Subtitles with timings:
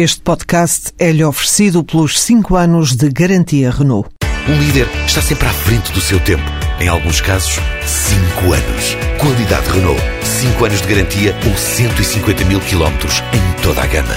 [0.00, 4.08] Este podcast é-lhe oferecido pelos 5 anos de garantia Renault.
[4.48, 6.44] Um líder está sempre à frente do seu tempo.
[6.78, 8.94] Em alguns casos, 5 anos.
[9.20, 10.00] Qualidade Renault.
[10.22, 14.14] 5 anos de garantia ou 150 mil quilómetros em toda a gama.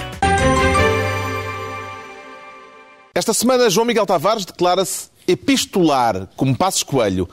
[3.15, 7.27] Esta semana, João Miguel Tavares declara-se epistolar, como Passos Coelho.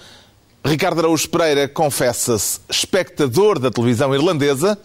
[0.65, 4.79] Ricardo Araújo Pereira confessa-se espectador da televisão irlandesa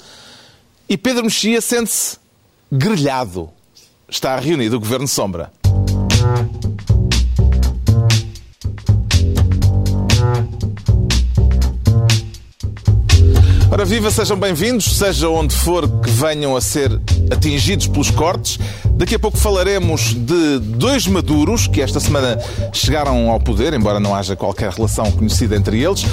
[0.89, 2.21] e Pedro Mexia sente-se
[2.75, 3.51] grelhado.
[4.09, 5.51] Está reunido o Governo Sombra.
[13.69, 16.91] Ora viva, sejam bem-vindos, seja onde for que venham a ser
[17.31, 18.59] atingidos pelos cortes.
[18.95, 22.39] Daqui a pouco falaremos de dois maduros que esta semana
[22.71, 26.05] chegaram ao poder, embora não haja qualquer relação conhecida entre eles.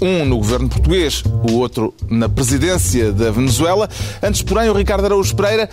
[0.00, 3.88] Um no governo português, o outro na presidência da Venezuela.
[4.22, 5.68] Antes, porém, o Ricardo Araújo Pereira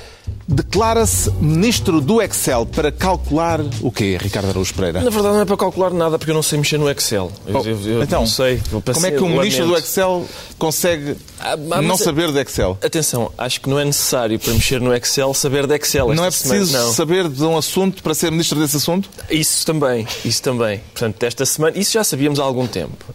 [0.48, 5.02] declara-se ministro do Excel para calcular o quê, Ricardo Araújo Pereira?
[5.02, 7.32] Na verdade não é para calcular nada porque eu não sei mexer no Excel.
[7.48, 8.62] Eu, Oh, eu- eu então, não sei.
[8.70, 9.78] Como é que um ministro do.
[9.78, 10.26] Excel
[10.60, 12.78] consegue Ah, mas- não saber de Excel?
[12.84, 16.14] Atenção, acho que não é necessário para mexer no Excel saber de Excel.
[16.14, 16.94] Não é semana- preciso não.
[16.94, 19.10] saber de um assunto para ser ministro desse assunto?
[19.30, 20.80] Isso também, isso também.
[20.94, 23.06] Portanto, esta semana, isso já sabíamos há algum tempo.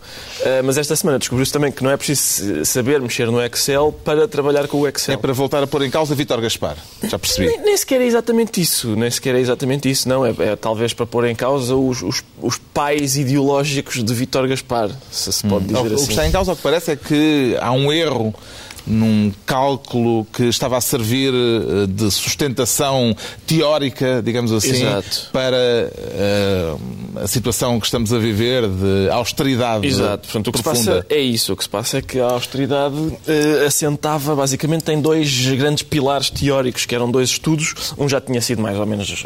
[0.45, 4.27] Ah, mas esta semana descobriu-se também que não é preciso saber mexer no Excel para
[4.29, 5.15] trabalhar com o Excel.
[5.15, 6.77] É para voltar a pôr em causa Vítor Gaspar.
[7.03, 7.49] Já percebi.
[7.49, 10.25] Nem, nem sequer é exatamente isso, nem sequer é exatamente isso, não.
[10.25, 14.91] É, é talvez para pôr em causa os, os, os pais ideológicos de Vítor Gaspar,
[15.11, 16.05] se se pode dizer O o assim.
[16.07, 18.35] que está em causa, ao que parece, é que há um erro
[18.87, 23.15] num cálculo que estava a servir eh, de sustentação
[23.47, 25.29] teórica, digamos assim, Exato.
[25.33, 26.75] para eh,
[27.23, 31.03] a situação que estamos a viver de austeridade Exato, portanto o que se profunda.
[31.03, 31.53] passa é isso.
[31.53, 36.31] O que se passa é que a austeridade eh, assentava basicamente em dois grandes pilares
[36.31, 37.95] teóricos, que eram dois estudos.
[37.99, 39.25] Um já tinha sido mais ou menos.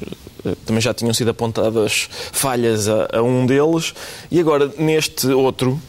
[0.67, 3.95] também já tinham sido apontadas falhas a, a um deles,
[4.31, 5.81] e agora neste outro.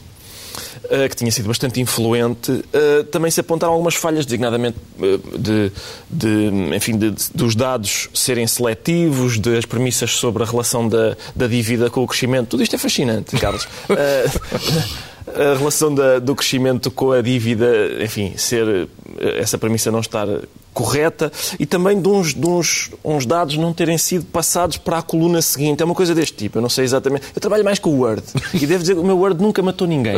[0.90, 5.72] Eh, que tinha sido bastante influente, eh, também se apontaram algumas falhas, designadamente eh, de,
[6.10, 11.48] de, enfim, de- de- dos dados serem seletivos, das premissas sobre a relação da, da
[11.48, 12.50] dívida com o crescimento.
[12.50, 13.68] Tudo isto é fascinante, Carlos.
[15.36, 17.68] A relação da- do crescimento com a dívida,
[18.02, 18.88] enfim, ser
[19.20, 20.28] eh, essa premissa não estar
[20.74, 25.02] correta e também de uns, de uns, uns dados não terem sido passados para a
[25.02, 25.82] coluna seguinte.
[25.82, 26.58] É uma coisa deste tipo.
[26.58, 27.28] Eu não sei exatamente.
[27.34, 28.22] Eu trabalho mais com o Word
[28.54, 30.18] e devo dizer que o meu Word nunca matou ninguém.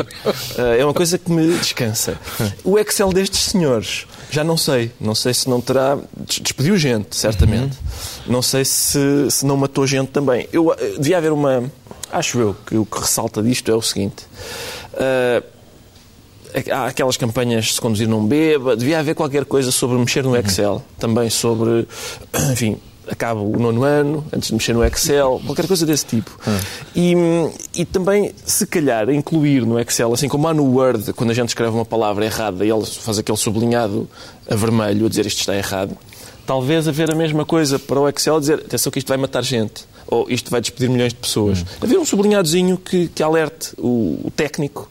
[0.58, 2.18] Eh, é uma coisa que me descansa.
[2.64, 4.92] O Excel destes senhores, já não sei.
[5.00, 5.98] Não sei se não terá.
[6.16, 7.78] des- Despediu gente, certamente.
[8.26, 10.48] Não sei se, se não matou gente também.
[10.52, 11.64] Eu, eh, devia haver uma.
[12.12, 14.24] Acho eu que o que ressalta disto é o seguinte.
[14.98, 15.44] Eh,
[16.72, 20.36] há aquelas campanhas de se conduzir num beba, devia haver qualquer coisa sobre mexer no
[20.36, 21.88] Excel, também sobre,
[22.52, 22.78] enfim,
[23.10, 26.32] acaba o nono ano, antes de mexer no Excel, qualquer coisa desse tipo.
[26.96, 27.14] E,
[27.76, 31.50] e também, se calhar, incluir no Excel, assim como há no Word, quando a gente
[31.50, 34.10] escreve uma palavra errada e ele faz aquele sublinhado
[34.50, 35.98] a vermelho a dizer isto está errado,
[36.46, 39.86] talvez haver a mesma coisa para o Excel dizer atenção que isto vai matar gente
[40.08, 41.66] ou isto vai despedir milhões de pessoas.
[41.82, 44.90] Haver um sublinhadozinho que, que alerte o, o técnico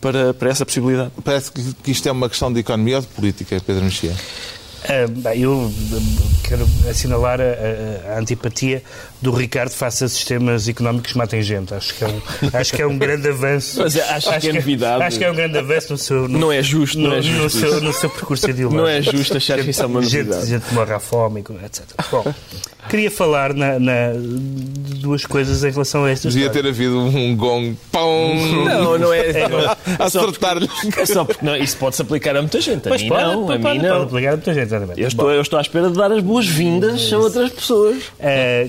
[0.00, 1.10] para, para essa possibilidade.
[1.22, 4.14] Parece que que isto é uma questão de economia ou de política, Pedro Mexia?
[4.86, 5.72] Ah, bem, eu hum,
[6.42, 8.82] quero assinalar a, a- a antipatia
[9.24, 11.72] do Ricardo face a sistemas económicos que matem gente.
[11.74, 12.20] Acho que é um,
[12.52, 13.80] acho que é um grande avanço.
[13.80, 15.02] Mas acho que é novidade.
[15.02, 16.28] Acho que é um grande avanço no seu.
[16.28, 17.80] No, Não é justo, no, não é no justo seu, isso.
[17.80, 18.82] no seu percurso ideológico.
[18.82, 20.46] Não é justo achar que isso é uma gente, novidade.
[20.50, 21.84] gente que morre à fome, etc.
[22.10, 22.34] Bom,
[22.88, 26.62] queria falar na, na- de duas coisas em relação a esta Devia história.
[26.62, 28.34] ter havido um gong, pão,
[28.64, 29.30] Não, não é.
[29.98, 30.68] a acertar-lhe.
[30.98, 32.86] É só porque não, isso pode-se aplicar a muita gente.
[32.86, 34.02] A Pois mim pode, não, pode, a pode, mim pode não.
[34.02, 35.00] aplicar a muita gente, exatamente.
[35.00, 38.02] Eu estou, eu estou à espera de dar as boas-vindas a outras pessoas.
[38.20, 38.68] Eh,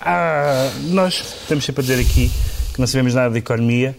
[0.00, 2.30] há- nós estamos sempre a dizer aqui
[2.74, 3.94] que não sabemos nada de economia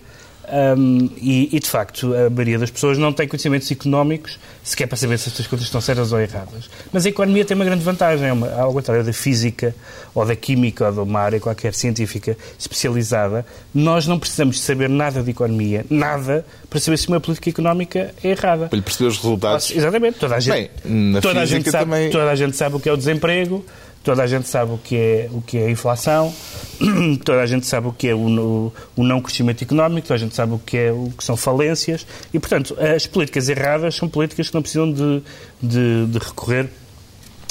[0.78, 4.98] hum, e, e, de facto, a maioria das pessoas não tem conhecimentos económicos sequer para
[4.98, 6.70] saber se estas coisas estão certas ou erradas.
[6.92, 9.76] Mas a economia tem uma grande vantagem, é uma, ao contrário da física
[10.14, 15.22] ou da química ou de uma área qualquer científica especializada, nós não precisamos saber nada
[15.24, 18.68] de economia, nada, para saber se uma política económica é errada.
[18.68, 19.72] Para lhe perceber os resultados.
[19.72, 22.80] Exatamente, toda a gente, Bem, toda a gente sabe, também- toda a gente sabe o
[22.80, 23.64] que é o desemprego,
[24.04, 26.34] toda a gente sabe o que é, o que é a inflação,
[27.24, 30.20] toda a gente sabe o que é o, o- o não crescimento económico, toda a
[30.20, 34.10] gente sabe o que, é, o que são falências e, portanto, as políticas erradas são
[34.10, 35.22] políticas que não precisam de,
[35.62, 36.70] de- de recorrer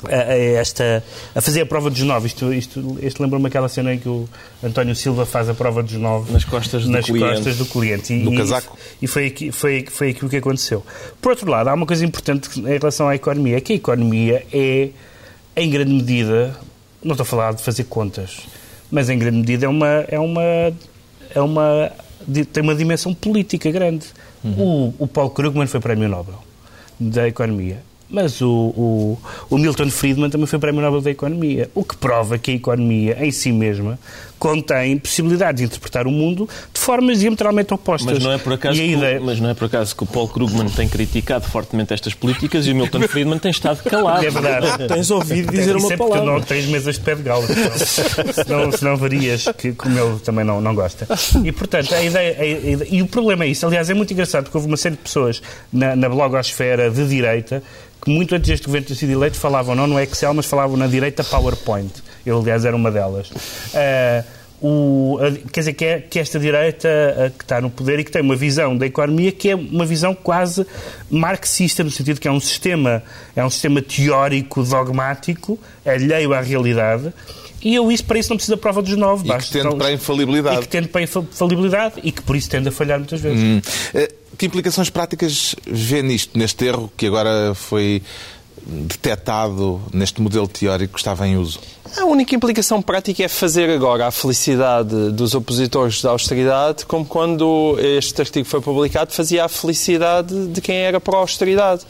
[0.04, 1.02] a, a esta,
[1.34, 2.26] a fazer a prova dos nove.
[2.26, 4.28] Isto, isto, isto lembra-me aquela cena em que o
[4.62, 7.34] António Silva faz a prova dos nove Nas costas do nas cliente.
[7.37, 8.12] costas do cliente.
[8.12, 8.76] E, e- casaco.
[9.00, 10.84] E foi, aqui, foi, foi aquilo que aconteceu.
[11.20, 14.44] Por outro lado, há uma coisa importante em relação à economia, é que a economia
[14.52, 14.88] é
[15.56, 16.56] em grande medida,
[17.02, 18.40] não estou a falar de fazer contas,
[18.90, 20.43] mas em grande medida é uma, é uma,
[21.34, 21.93] é uma
[22.52, 24.06] tem uma dimensão política grande.
[24.44, 24.93] Uhum.
[24.99, 26.38] O, o Paul Krugman foi Prémio Nobel
[26.99, 27.82] da Economia.
[28.08, 29.19] Mas o, o,
[29.49, 33.16] o, Milton Friedman também foi Prémio Nobel da Economia, o que prova que a economia
[33.25, 33.99] em si mesma
[34.38, 36.46] contém possibilidades de interpretar o mundo
[36.82, 38.14] formas diametralmente opostas.
[38.14, 39.20] Mas não é por acaso, que, ideia...
[39.20, 42.73] mas não é por acaso que o Paul Krugman tem criticado fortemente estas políticas e
[42.73, 44.25] o Milton Friedman tem estado calado.
[44.25, 44.88] É verdade.
[44.88, 46.25] Tens ouvido dizer uma é palavra.
[46.25, 47.44] não tens mesas de pé de galo.
[47.44, 51.06] Então, senão, senão verias que, como ele também não, não gosta.
[51.44, 53.67] E, portanto, a ideia, a ideia, E o problema é isso.
[53.67, 55.43] Aliás, é muito engraçado porque houve uma série de pessoas
[55.73, 57.62] na, na blogosfera de direita
[58.02, 60.88] que muito antes deste governo ter sido eleito falavam não no Excel, mas falavam na
[60.88, 61.93] direita PowerPoint.
[62.26, 63.31] Eu, aliás, era uma delas.
[63.31, 64.25] Uh,
[64.62, 68.05] o, a, quer dizer, que, é, que esta direita a, que está no poder e
[68.05, 70.64] que tem uma visão da economia que é uma visão quase
[71.11, 73.03] marxista, no sentido que é um sistema,
[73.35, 77.12] é um sistema teórico, dogmático, alheio à realidade,
[77.62, 79.29] e eu isso, para isso não precisa da prova dos nove.
[79.29, 80.56] E que tende para a infalibilidade.
[80.56, 83.41] E que tende para a infalibilidade e que por isso tende a falhar muitas vezes.
[83.41, 83.61] Hum.
[83.94, 88.03] Eh, que implicações práticas vê nisto, neste erro que agora foi
[88.67, 91.61] detectado neste modelo teórico que estava em uso?
[91.97, 97.76] A única implicação prática é fazer agora a felicidade dos opositores da austeridade, como quando
[97.79, 101.82] este artigo foi publicado, fazia a felicidade de quem era pró-austeridade.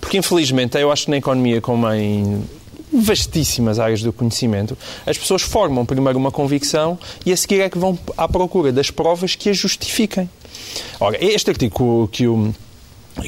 [0.00, 2.44] Porque, infelizmente, eu acho que na economia, como em
[2.92, 4.76] vastíssimas áreas do conhecimento,
[5.06, 8.90] as pessoas formam primeiro uma convicção e a seguir é que vão à procura das
[8.90, 10.28] provas que a justifiquem.
[11.00, 12.54] Ora, este artigo que o,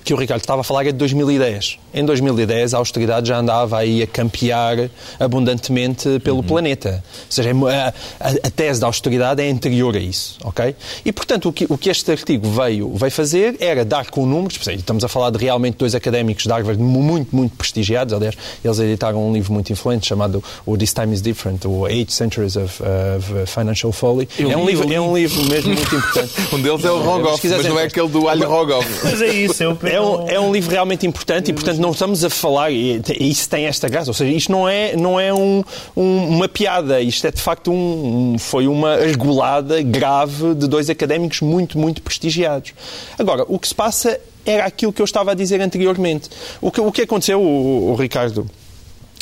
[0.04, 1.78] que o Ricardo estava a falar é de 2010.
[1.94, 6.42] Em 2010, a austeridade já andava aí a campear abundantemente pelo uhum.
[6.42, 7.04] planeta.
[7.04, 10.74] Ou seja, é a, a, a, tese da austeridade é anterior a isso, ok?
[11.04, 14.58] E, portanto, o que, o que este artigo veio, veio fazer era dar com números,
[14.66, 18.34] estamos a falar de realmente dois académicos de Harvard muito, muito prestigiados, aliás,
[18.64, 22.56] eles editaram um livro muito influente chamado o This Time is Different, o Eight Centuries
[22.56, 24.28] of, of Financial Folly.
[24.38, 26.32] é um, livro, é um livro mesmo muito importante.
[26.52, 28.88] um deles é o Rogoff, mas não é aquele do alho Rogoff.
[29.04, 32.24] Mas é isso, é, é um, é um livro realmente importante e, portanto, não estamos
[32.24, 35.62] a falar, e isso tem esta graça, ou seja, isto não é, não é um,
[35.96, 41.40] um, uma piada, isto é de facto um, foi uma argolada grave de dois académicos
[41.40, 42.72] muito, muito prestigiados.
[43.18, 46.30] Agora, o que se passa era aquilo que eu estava a dizer anteriormente.
[46.60, 48.48] O que, o que aconteceu, o, o Ricardo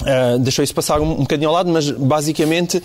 [0.02, 2.82] Uh, deixou isso passar um, um bocadinho ao lado, mas basicamente uh,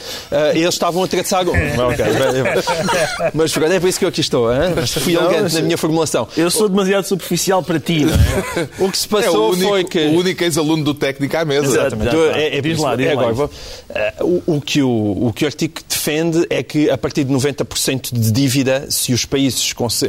[0.53, 1.41] eles estavam a traçar.
[1.47, 1.55] okay,
[3.33, 4.53] mas é por isso que eu aqui estou.
[4.53, 4.75] Hein?
[4.85, 6.27] Fui não, elegante na minha formulação.
[6.37, 8.05] Eu sou demasiado superficial para ti.
[8.57, 8.67] É?
[8.83, 9.99] o que se passou é, o único, foi que.
[9.99, 11.67] O único ex-aluno do técnico à mesa.
[11.67, 12.15] Exatamente.
[12.15, 15.45] É, é, diz lá, diz é, agora, vou, uh, o, o, que o, o que
[15.45, 20.05] o artigo defende é que a partir de 90% de dívida, se os países se,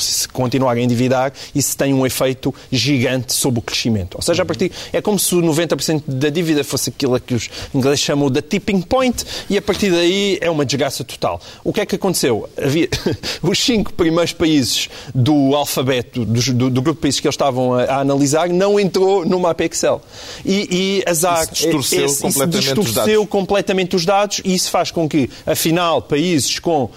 [0.00, 4.16] se continuarem a endividar, isso tem um efeito gigante sobre o crescimento.
[4.16, 8.00] Ou seja, a partir, é como se 90% da dívida fosse aquilo que os ingleses
[8.00, 11.40] chamam de tipping point e a partir daí é uma desgraça total.
[11.62, 12.48] O que é que aconteceu?
[12.56, 12.88] Havia
[13.42, 17.74] os cinco primeiros países do alfabeto, do, do, do grupo de países que eles estavam
[17.74, 20.02] a, a, analisar, não entrou no mapa Excel.
[20.44, 24.70] E, e azar, isso distorceu, esse, completamente, isso distorceu os completamente os dados e isso
[24.70, 26.90] faz com que, afinal, países com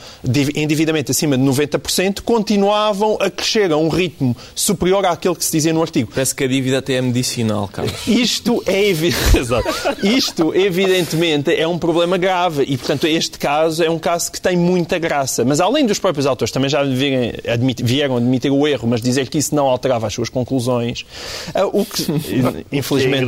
[0.55, 5.73] endividamento acima de 90% continuavam a crescer a um ritmo superior àquele que se dizia
[5.73, 6.11] no artigo.
[6.13, 7.93] Parece que a dívida até é medicinal, Carlos.
[8.07, 9.02] Isto é evidente
[9.35, 9.67] Exato.
[10.03, 14.55] Isto, evidentemente, é um problema grave e, portanto, este caso é um caso que tem
[14.55, 15.43] muita graça.
[15.43, 19.53] Mas, além dos próprios autores também já vieram admitir o erro, mas dizer que isso
[19.55, 21.05] não alterava as suas conclusões,
[21.55, 22.03] uh, o que,
[22.71, 23.25] infelizmente, é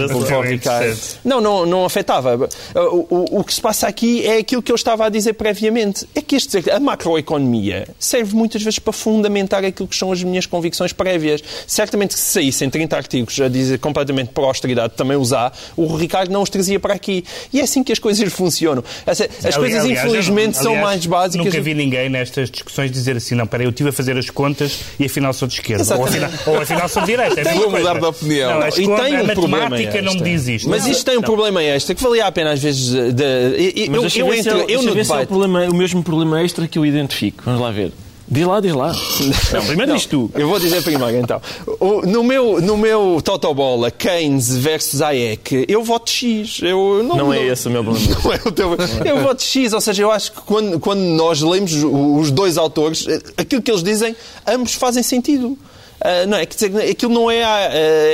[1.23, 2.35] Não, não, não afetava.
[2.35, 6.07] Uh, o, o, que se passa aqui é aquilo que eu estava a dizer previamente.
[6.15, 10.45] É que este, a macroeconomia serve muitas vezes para fundamentar aquilo que são as minhas
[10.45, 11.43] convicções prévias.
[11.67, 16.31] Certamente que se saíssem 30 artigos a dizer completamente por austeridade, também usar, o Ricardo
[16.31, 17.23] não os trazia para aqui.
[17.51, 18.83] E é assim que as coisas funcionam.
[19.05, 21.45] As, as coisas, aliás, infelizmente, aliás, são mais básicas.
[21.45, 24.79] Nunca vi ninguém nestas discussões dizer assim, não, peraí, eu estive a fazer as contas
[24.99, 25.95] e afinal sou de esquerda.
[25.95, 27.41] Ou afinal, ou afinal, sou de direita.
[27.41, 28.59] É Vou mudar de opinião.
[28.59, 30.01] Não, e tem um problema extra.
[30.01, 30.69] não me diz isto.
[30.69, 31.23] Mas isto tem um não.
[31.23, 33.11] problema extra que valia a pena às vezes de...
[33.13, 35.21] de Mas eu, eu, eu, eu no debate...
[35.21, 37.43] É o, problema, o mesmo problema extra que eu identifico.
[37.45, 37.91] Vamos lá ver.
[38.27, 38.91] Diz lá, diz lá.
[39.53, 40.31] Não, primeiro diz tu.
[40.33, 41.39] Eu vou dizer primeiro, então.
[41.79, 46.59] O, no meu, no meu Totobola, Keynes versus Hayek, eu voto X.
[46.63, 48.15] Eu, não, não, é esse o meu problema.
[48.25, 51.41] Não é o teu, eu voto X, ou seja, eu acho que quando, quando nós
[51.41, 53.05] lemos os dois autores,
[53.37, 54.15] aquilo que eles dizem,
[54.47, 55.57] ambos fazem sentido.
[56.01, 57.43] Ah, não, é que dizer, aquilo não é.
[57.43, 57.69] ah,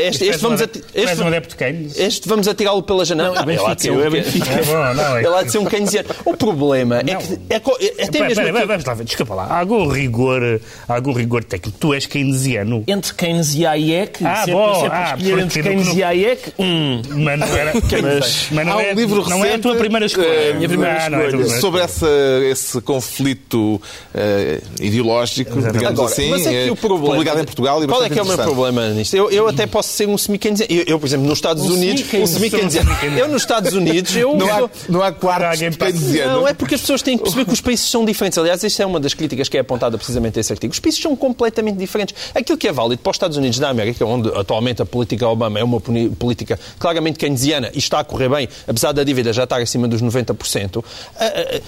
[0.07, 1.97] este, este vamos, És este, um adepto de Keynes?
[1.97, 3.41] este vamos atirá-lo pela janela.
[3.41, 4.49] Não, é ele há de ser um- é Benfica.
[4.51, 6.09] É bom, não, é Ele há de ser um keynesiano.
[6.25, 7.19] O problema é Não.
[7.21, 7.33] que.
[7.49, 8.21] É, é, até Espera, mesmo.
[8.31, 9.43] espera, aquilo- vamos lá ver, desculpa lá.
[9.45, 11.77] Há algum rigor, há algum rigor técnico?
[11.79, 12.83] Tu és keynesiano.
[12.87, 16.53] Entre Keynes e Hayek, Ah, sempre, bom, sempre ah, escolher entre Keynes no- e Hayek,
[16.59, 17.71] hum, Mas não era.
[18.01, 20.51] Mas- mas não Há um é, livro não é a tua primeira escolha.
[20.51, 21.59] a minha primeira Ah, não é a tua escolha.
[21.61, 22.07] Sobre essa,
[22.49, 23.81] esse conflito
[24.13, 25.73] eh, ideológico, Exatamente.
[25.79, 28.09] digamos Agora, assim, mas é que eh, o problema, publicado em Portugal e Qual é
[28.09, 29.15] que é o meu problema nisto?
[29.15, 30.73] Eu, eu até posso ser um semi-keynesiano.
[30.73, 32.87] Eu, eu, por exemplo, nos Estados Um Unidos, um semi-keynesiano.
[32.87, 33.19] semi-keynesiano.
[33.19, 34.35] Eu, nos Estados Unidos, eu.
[34.35, 36.41] Não há, não há quartos de keynesiano.
[36.41, 38.37] Não, é porque as pessoas têm que perceber que os países são diferentes.
[38.37, 40.73] Aliás, esta é uma das críticas que é apontada precisamente a esse artigo.
[40.73, 42.15] Os países são completamente diferentes.
[42.33, 45.59] Aquilo que é válido para os Estados Unidos da América, onde atualmente a política Obama
[45.59, 49.61] é uma política claramente keynesiana e está a correr bem, apesar da dívida já estar
[49.61, 50.83] acima dos 90%,
[51.19, 51.61] ah, ah, ah,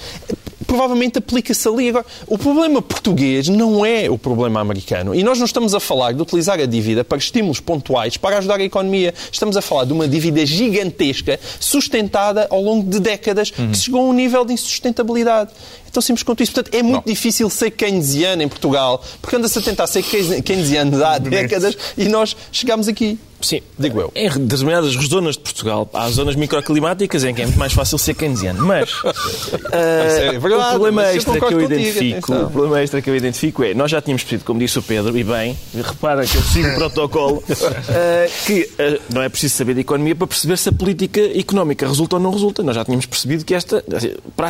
[0.63, 1.89] provavelmente aplica-se ali.
[1.89, 5.13] Agora, o problema português não é o problema americano.
[5.13, 8.59] E nós não estamos a falar de utilizar a dívida para estímulos pontuais para ajudar
[8.59, 9.13] a economia.
[9.31, 14.03] Estamos a falar de uma dívida gigantesca, sustentada ao longo de décadas, que chegou a
[14.03, 15.51] um nível de insustentabilidade.
[15.93, 16.51] Tão simples quanto isso.
[16.51, 21.19] Portanto, é muito difícil ser keynesiano em Portugal, porque anda-se a tentar ser keynesiano há
[21.19, 23.19] décadas e nós chegamos aqui.
[23.43, 24.11] Sim, Digo eu.
[24.15, 28.13] Em determinadas zonas de Portugal, há zonas microclimáticas em que é muito mais fácil ser
[28.13, 28.65] keynesiano.
[28.65, 28.89] Mas
[29.73, 33.63] é verdade, o problema mas extra que eu identifico, o problema extra que eu identifico
[33.63, 36.69] é, nós já tínhamos pedido, como disse o Pedro, e bem, repara que eu sigo
[36.69, 40.71] o protocolo, ah, que ah, não é preciso saber de economia para perceber se a
[40.71, 42.63] política económica resulta ou não resulta.
[42.63, 43.83] Nós já tínhamos percebido que esta,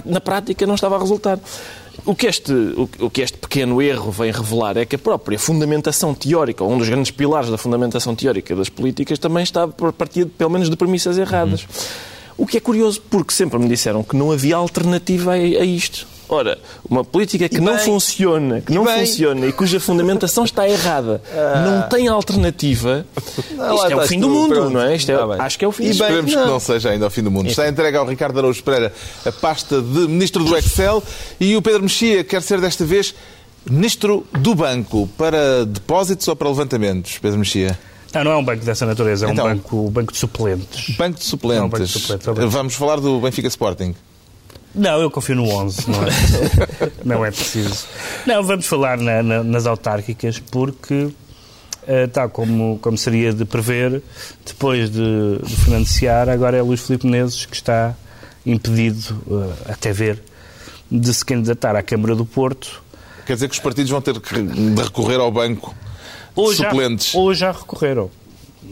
[0.06, 1.33] na prática, não estava a resultar.
[2.06, 2.52] O que, este,
[3.00, 6.78] o, que este pequeno erro vem revelar é que a própria fundamentação teórica, ou um
[6.78, 10.76] dos grandes pilares da fundamentação teórica das políticas, também está a partir, pelo menos, de
[10.76, 11.66] premissas erradas.
[12.38, 16.08] O que é curioso, porque sempre me disseram que não havia alternativa a, a isto.
[16.30, 16.58] Ora,
[16.90, 19.00] uma política que E não bem, funciona, que e não bem.
[19.06, 21.22] funciona e cuja fundamentação está errada,
[21.66, 23.06] não tem alternativa,
[23.56, 24.70] lá isto é o fim do mundo, pronto.
[24.72, 24.96] não é?
[24.96, 25.38] Isto é- Tá bem.
[25.40, 26.48] acho que é o fim do bem, Esperemos que não.
[26.48, 27.48] não seja ainda ao fim do mundo.
[27.50, 28.94] Está entregue ao Ricardo Araújo Pereira
[29.26, 31.04] a pasta de Ministro do Excel
[31.40, 33.14] e o Pedro Mexia quer ser desta vez
[33.70, 37.78] Ministro do Banco para depósitos ou para levantamentos, Pedro Mexia?
[38.14, 40.96] Não, não é um banco dessa natureza, é Então- um banco, banco de suplentes.
[40.96, 41.70] Banco de Não, suplentes.
[41.72, 43.96] banco de suplentes, é Vamos falar do Benfica Sporting.
[44.76, 46.10] Não, eu confio no 11, não é,
[47.06, 47.86] não é preciso.
[48.26, 51.10] Não, vamos falar na- na- nas autárquicas, porque,
[51.88, 54.02] eh, tal como, como seria de prever,
[54.46, 57.94] depois de, de Fernando Seara, agora é Luís Filipe Menezes que está
[58.46, 59.22] impedido,
[59.68, 60.22] eh, até ver,
[60.90, 62.82] de se candidatar à Câmara do Porto.
[63.26, 65.74] Quer dizer que os partidos vão ter que de recorrer ao banco
[66.36, 67.14] de já, suplentes.
[67.16, 68.10] ou já recorreram.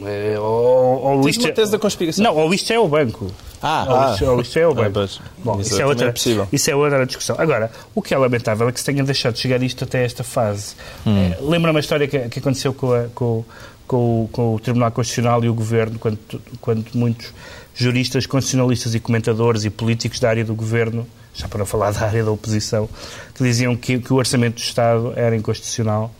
[0.04, 2.24] Eh, ou, ou Tens isto uma tese da conspiração.
[2.24, 3.30] Não, ou isto é o banco.
[3.62, 3.86] Ah,
[4.22, 5.20] ou isto é o pois.
[5.44, 6.48] Bom, Isso isso, é é também outra, possível.
[6.52, 7.36] isso é outra discussão.
[7.38, 10.24] Agora, o que é lamentável é que se tenha deixado de chegar isto até esta
[10.24, 10.74] fase.
[11.06, 13.44] Eh, Lembra-me a história que, que aconteceu com, a- com-
[13.86, 16.18] com o- com o Tribunal Constitucional e o Governo, quando,
[16.60, 17.32] quando muitos
[17.74, 22.04] juristas, constitucionalistas e comentadores e políticos da área do Governo, já para não falar da
[22.06, 22.88] área da oposição,
[23.34, 26.12] que diziam que, que o Orçamento do Estado era inconstitucional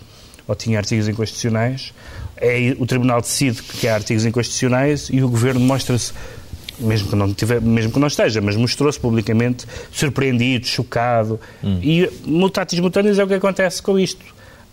[0.48, 1.92] ou tinha artigos inconstitucionais.
[2.36, 6.12] É, o Tribunal decide que há artigos inconstitucionais e o Governo mostra-se,
[6.82, 11.38] mesmo que não, tiver, mesmo que não esteja, mas mostrou-se publicamente surpreendido, chocado.
[11.62, 14.24] E mutatis mutandis é o que acontece com isto.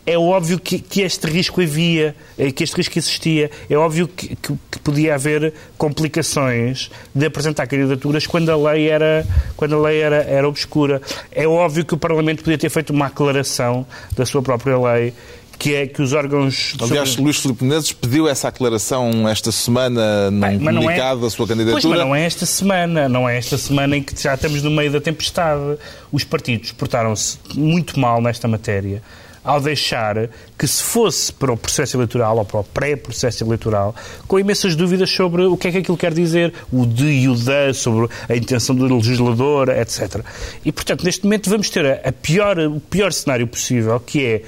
[0.05, 3.51] É óbvio que, que este risco havia, eh, que este risco existia.
[3.69, 9.25] É óbvio que, que- que podia haver complicações de apresentar candidaturas quando a lei era,
[9.55, 11.01] quando a lei era, era obscura.
[11.31, 13.85] É óbvio que o Parlamento podia ter feito uma aclaração
[14.15, 15.13] da sua própria lei,
[15.59, 16.75] que é que os órgãos...
[16.81, 21.29] Aliás, sobre- Luís Filipe Menezes pediu essa aclaração esta semana num Bem, é- comunicado da
[21.29, 21.81] sua candidatura.
[21.81, 24.71] Pois, mas não é esta semana, não é esta semana em que já estamos no
[24.71, 25.77] meio da tempestade.
[26.11, 29.03] Os partidos portaram-se muito mal nesta matéria
[29.41, 33.95] ao deixar que se fosse para o processo eleitoral ou para o pré-processo eleitoral,
[34.27, 37.35] com imensas dúvidas sobre o que é que aquilo quer dizer, o de e o
[37.35, 40.21] da, sobre a intenção do legislador, etc.
[40.63, 44.41] E, portanto, neste momento vamos ter a, pior, o pior cenário possível, que é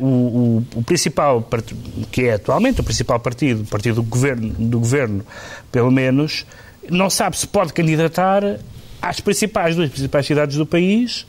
[0.00, 1.46] o, o- o principal,
[2.10, 5.24] que é atualmente o principal partido, o partido do governo, do governo,
[5.70, 6.46] pelo menos,
[6.90, 8.42] não sabe se pode candidatar
[9.02, 11.26] às principais, duas principais cidades do país,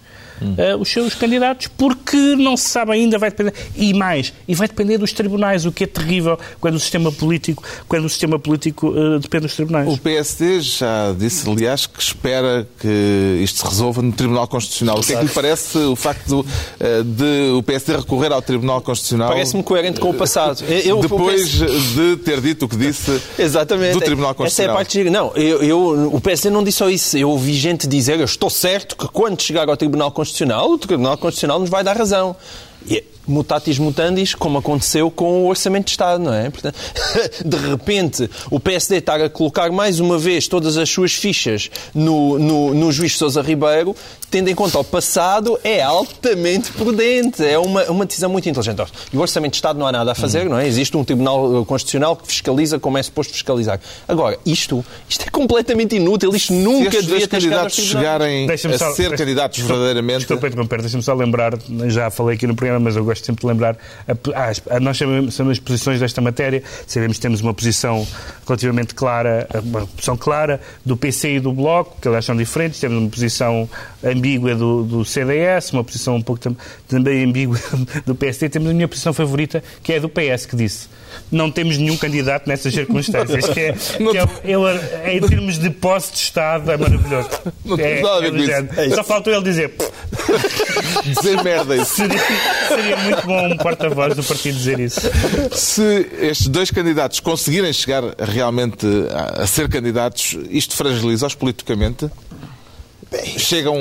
[0.57, 4.67] eh, os seus candidatos, porque não se sabe ainda, vai depender, e mais, e vai
[4.67, 8.93] depender dos tribunais, o que é terrível quando o sistema político, quando o sistema político
[8.95, 9.87] eh, depende dos tribunais.
[9.91, 14.99] O PSD já disse, aliás, que espera que isto se resolva no Tribunal Constitucional.
[14.99, 16.45] O que é que lhe parece o facto
[16.79, 20.63] eh, de o PSD recorrer ao Tribunal Constitucional Parece-me coerente com o passado.
[20.67, 23.93] Eu- eu- depois de ter dito o que disse Exatamente.
[23.93, 24.75] do Tribunal Essa é a Constitucional?
[24.75, 25.09] parte gira.
[25.11, 27.17] Não, eu, eu- o PSD não disse só isso.
[27.17, 30.26] Eu ouvi gente dizer, eu estou certo que quando chegar ao Tribunal Constitucional,
[30.71, 32.35] o Tribunal Constitucional nos vai dar razão.
[32.85, 36.49] E mutatis mutandis, como aconteceu com o Orçamento de Estado, não é?
[36.49, 36.79] Portanto,
[37.45, 42.39] de repente, o PSD está a colocar mais uma vez todas as suas fichas no,
[42.39, 43.93] no, no juiz Sousa Ribeiro,
[44.29, 47.43] tendo em conta o passado, é altamente prudente.
[47.43, 48.83] É uma, uma decisão muito inteligente.
[49.11, 50.67] E o Orçamento de Estado não há nada a fazer, não é?
[50.67, 53.79] Existe um Tribunal Constitucional que fiscaliza como é suposto fiscalizar.
[54.07, 56.35] Agora, isto, isto é completamente inútil.
[56.35, 60.17] Isto nunca Se estes devia ter candidatos chegarem a só- ser candidatos desculpa- verdadeiramente.
[60.19, 61.53] Desculpa interromper, deixa-me só lembrar,
[61.87, 63.77] já falei aqui no programa, mas eu gosto sempre de lembrar.
[64.35, 68.05] A, as- a- nós sabemos, sabemos as posições desta matéria, sabemos que temos uma posição
[68.45, 72.97] relativamente clara, uma posição clara do PC e do Bloco, que aliás são diferentes, temos
[72.97, 73.69] uma posição
[74.17, 76.55] ambígua do, do CDS, uma posição um pouco tam-
[76.87, 77.59] também ambígua
[78.05, 80.87] do PSD, temos a minha posição favorita, que é a do PS, que disse
[81.31, 86.11] não temos nenhum candidato nessas circunstâncias, que é, que é, ele, em termos de posse
[86.13, 87.29] de Estado, é maravilhoso.
[87.65, 88.95] Não é, nada a ver é com isso.
[88.95, 89.73] Só faltou ele dizer
[91.03, 91.95] Dizer merda isso.
[91.95, 92.19] seria,
[92.67, 95.01] seria muito bom um porta-voz do partido dizer isso.
[95.51, 102.09] Se estes dois candidatos conseguirem chegar realmente a, a ser candidatos, isto fragiliza-os politicamente?
[103.37, 103.77] Chegam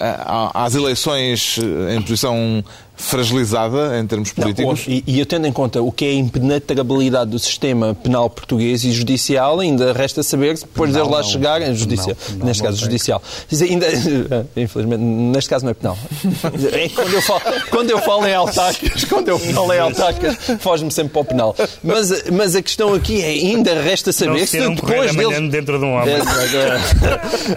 [0.00, 2.64] a- às eleições eh, em posição
[3.02, 4.84] fragilizada em termos Não, políticos?
[4.86, 8.84] e, e eu tendo em conta o que é a impenetrabilidade do sistema penal português
[8.84, 11.24] e judicial, ainda resta saber se depois deles lá não.
[11.24, 13.22] chegarem, judicial, Não, não, neste não caso judicial.
[13.60, 13.86] Ainda,
[14.56, 15.98] infelizmente, neste caso não é penal.
[16.72, 17.40] É quando eu falo,
[17.70, 21.56] quando eu falo em autárquicas, quando eu falo em autárquicas, foge-me sempre para o penal.
[21.82, 25.50] Mas, mas a questão aqui é, ainda resta Não saber se um correio depois deles...
[25.50, 26.14] dentro de um homem.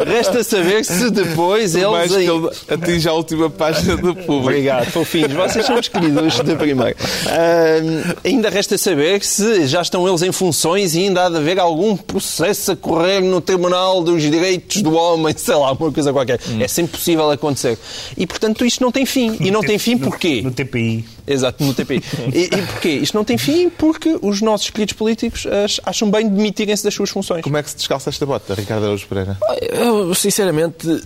[0.06, 1.90] Resta saber se depois eles...
[1.90, 4.34] Mais que ele atinja a última página do público.
[4.34, 5.35] Obrigado, fofinhos.
[5.36, 6.96] Vocês são os queridos da primeira.
[7.28, 11.60] Ahm, ainda resta saber se já estão eles em funções e ainda há de haver
[11.60, 16.40] algum processo a correr no Tribunal dos Direitos do Homem, sei lá, uma coisa qualquer.
[16.60, 17.78] É sempre possível acontecer.
[18.18, 19.38] E, portanto, isto não tem fim.
[19.40, 20.42] E não tem fim porquê?
[20.42, 21.06] No TPI.
[21.28, 22.04] Exato, no TPI.
[22.34, 22.90] E, e porquê?
[22.90, 26.94] Isto não tem fim porque os nossos queridos políticos ach- acham bem de demitirem-se das
[26.94, 27.42] suas funções.
[27.42, 29.38] Como é que se descalça esta bota, Ricardo Araújo Pereira?
[29.62, 31.02] Eu, sinceramente,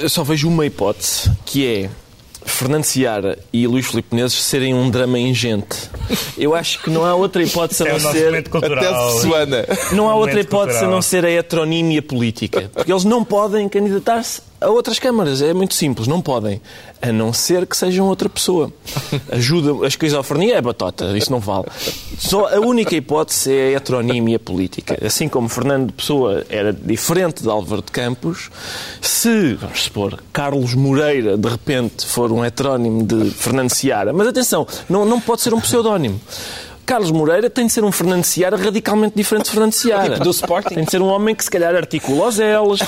[0.00, 1.90] eu só vejo uma hipótese, que é
[2.44, 5.76] Fernando Seara e Luís Filipe Menezes serem um drama ingente.
[6.36, 8.34] Eu acho que não há outra hipótese a É não ser...
[9.66, 9.94] Até.
[9.94, 12.70] Não há outra hipótese a não ser a heteronímia política.
[12.72, 15.40] Porque eles não podem candidatar-se a outras câmaras.
[15.40, 16.60] É muito simples, não podem.
[17.00, 18.72] A não ser que sejam outra pessoa.
[19.32, 21.66] Ajuda, a esquizofrenia é batota, isso não vale.
[22.18, 24.98] Só a única hipótese é a heteronímia política.
[25.04, 28.50] Assim como Fernando Pessoa era diferente de Álvaro de Campos,
[29.00, 34.66] se, vamos supor, Carlos Moreira de repente for um heterónimo de Fernando Seara, mas atenção,
[34.88, 36.20] não, não pode ser um pseudónimo.
[36.90, 40.10] Carlos Moreira tem de ser um Fernando Seara radicalmente diferente de Fernando Seara.
[40.10, 40.74] Tipo do Sporting?
[40.74, 42.80] Tem de ser um homem que se calhar articula os elos,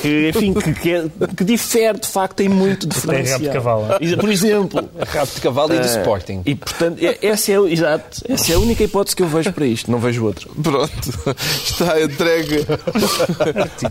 [0.00, 1.04] que, enfim, que, que, é-
[1.36, 3.86] que difere de facto em muito de Fernando rabo de cavalo.
[4.18, 4.88] Por exemplo.
[5.06, 6.40] Rabo de cavalo e do Ah, Sporting.
[6.46, 9.66] E portanto, é- essa é, exato, essa é a única hipótese que eu vejo para
[9.66, 10.48] isto, não vejo outra.
[10.62, 12.64] Pronto, está entregue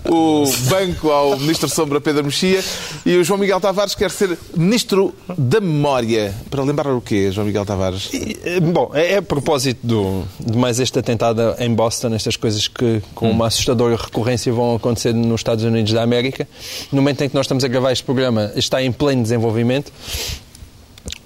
[0.10, 2.64] o banco ao Ministro Sombra Pedro Mexia
[3.06, 6.34] e o João Miguel Tavares quer ser Ministro da Memória.
[6.50, 8.10] Para lembrar o quê, João Miguel Tavares?
[8.44, 12.68] Eh, Bom, é, é a propósito do, de mais este atentado em Boston, estas coisas
[12.68, 16.48] que com uma assustadora recorrência vão acontecer nos Estados Unidos da América.
[16.92, 19.92] No momento em que nós estamos a gravar este programa, está em pleno desenvolvimento.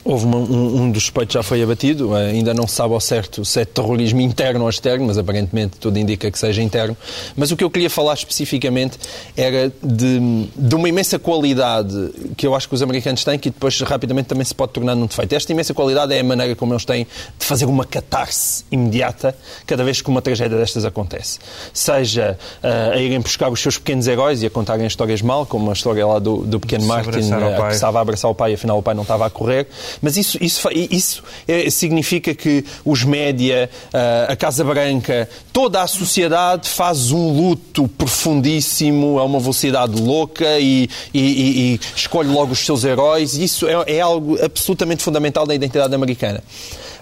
[0.06, 3.00] Houve uma- um, um dos suspeitos já foi abatido, eh, ainda não se sabe ao
[3.00, 6.96] certo se é terrorismo interno ou externo, mas aparentemente tudo indica que seja interno.
[7.38, 8.98] Mas o que eu queria falar especificamente
[9.38, 13.80] era de, de uma imensa qualidade que eu acho que os americanos têm, que depois
[13.82, 15.34] rapidamente também se pode tornar num defeito.
[15.34, 17.08] Esta imensa qualidade é a maneira como eles têm
[17.40, 19.34] de fazer uma catarse imediata
[19.66, 21.40] cada vez que uma tragédia destas acontece.
[21.74, 25.70] Seja eh, a irem buscar os seus pequenos heróis e a contarem histórias mal, como
[25.70, 27.10] a história lá do, do pequeno Martin,
[27.48, 29.66] eh, que estava a abraçar o pai e afinal o pai não estava a correr.
[30.02, 35.88] Mas isso, isso, isso eh, significa que os média, eh, a Casa Branca, toda a
[35.88, 42.52] sociedade faz um luto profundíssimo a uma velocidade louca e, e- e- e escolhe logo
[42.54, 43.34] os seus heróis.
[43.36, 46.44] Isso é, é algo absolutamente fundamental da identidade americana.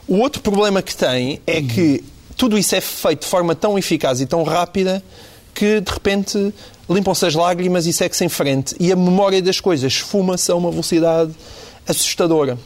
[0.08, 2.04] O outro problema que tem é que
[2.36, 5.04] tudo isso é feito de forma tão eficaz e tão rápida
[5.54, 6.54] que de repente
[6.90, 8.76] limpam-se as lágrimas e segue-se em frente.
[8.80, 11.32] E a memória das coisas esfuma-se a uma velocidade
[11.88, 12.58] assustadora.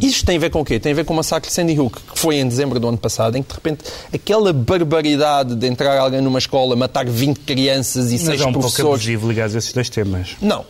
[0.00, 0.78] Isto tem a ver com o quê?
[0.80, 2.98] Tem a ver com o massacre de Sandy Hook, que foi em dezembro do ano
[2.98, 8.10] passado, em que de repente aquela barbaridade de entrar alguém numa escola, matar 20 crianças
[8.10, 8.94] e Mas 6 é um pouco professores.
[8.94, 10.36] abusivo ligados a esses dois temas.
[10.40, 10.64] Não.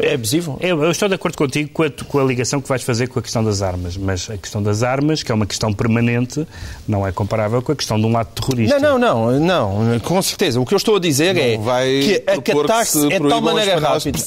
[0.00, 0.56] É abusivo.
[0.60, 3.18] Eu, eu estou de acordo contigo com a, com a ligação que vais fazer com
[3.18, 6.46] a questão das armas, mas a questão das armas, que é uma questão permanente,
[6.86, 8.78] não é comparável com a questão de um lado terrorista.
[8.78, 10.60] Não, não, não, não, com certeza.
[10.60, 13.40] O que eu estou a dizer é vai que a catarse se é de tal
[13.40, 13.72] maneira
[14.04, 14.18] rápida.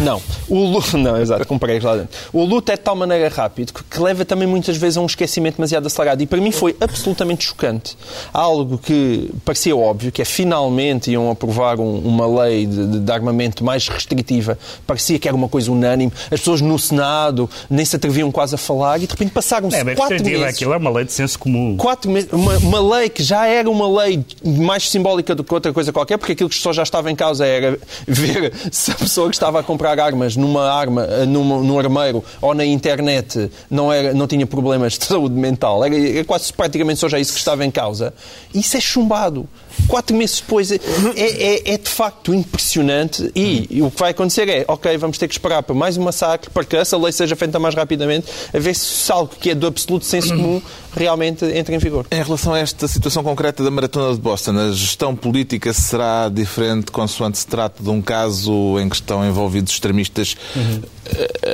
[0.00, 2.10] Não, o luto, não, exato, com pregos lá dentro.
[2.32, 5.06] O luto é de tal maneira rápido que, que leva também muitas vezes a um
[5.06, 6.20] esquecimento demasiado acelerado.
[6.22, 7.96] E para mim foi absolutamente chocante.
[8.32, 13.12] Algo que parecia óbvio, que é finalmente iam aprovar um- uma lei de, de- de
[13.12, 14.58] armamento mais restritiva.
[14.86, 16.12] Parecia que era uma coisa unânime.
[16.24, 19.84] As pessoas no Senado nem se atreviam quase a falar e de repente passaram-se É,
[19.84, 20.54] quatro restritiva, meses.
[20.56, 21.76] aquilo é uma lei de senso comum.
[21.76, 25.72] Quatro meses, uma, uma lei que já era uma lei mais simbólica do que outra
[25.72, 29.28] coisa qualquer, porque aquilo que só já estava em causa era ver se a pessoa
[29.28, 34.12] que estava a comprar armas numa arma, numa, num armeiro ou na internet não, era,
[34.12, 35.84] não tinha problemas de saúde mental.
[35.84, 38.12] Era, era quase praticamente só já isso que estava em causa.
[38.54, 39.48] Isso é chumbado.
[39.88, 40.76] Quatro meses depois é,
[41.16, 45.28] é- é de facto impressionante e, e o que vai acontecer é, ok, vamos ter
[45.28, 48.58] que esperar para mais um massacre, para que essa lei seja feita mais rapidamente, a
[48.58, 50.60] ver se algo que é do absoluto senso comum
[50.94, 52.06] realmente entra em vigor.
[52.10, 56.90] Em relação a esta situação concreta da Maratona de Boston, a gestão política será diferente
[56.90, 60.60] consoante se trata de um caso em que estão envolvidos extremistas eh,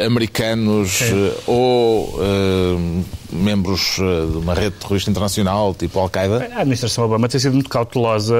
[0.07, 6.49] americanos eh, ou eh, membros eh, de uma rede terrorista internacional, tipo Al-Qaeda?
[6.55, 8.35] A administração Obama tem sido muito cautelosa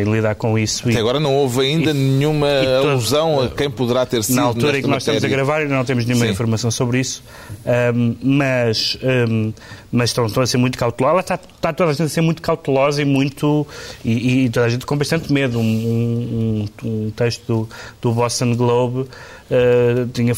[0.00, 0.88] em, lidar com isso.
[0.88, 4.36] e- Até agora não houve ainda nenhuma e todo- alusão a quem poderá ter sido
[4.36, 6.32] na altura em que nós estamos a gravar ainda não temos nenhuma Sim.
[6.32, 7.22] informação sobre isso,
[7.66, 9.52] Ahm, mas, ahm,
[9.92, 11.20] mas estão, estão a ser muito cautelosos.
[11.20, 13.66] Está, está toda a gente a ser muito cautelosa e muito
[14.04, 15.58] e, e toda a gente com bastante medo.
[15.58, 17.68] Um, um- um texto do,
[18.00, 19.06] do Boston Globe
[19.50, 20.34] ah, tinha,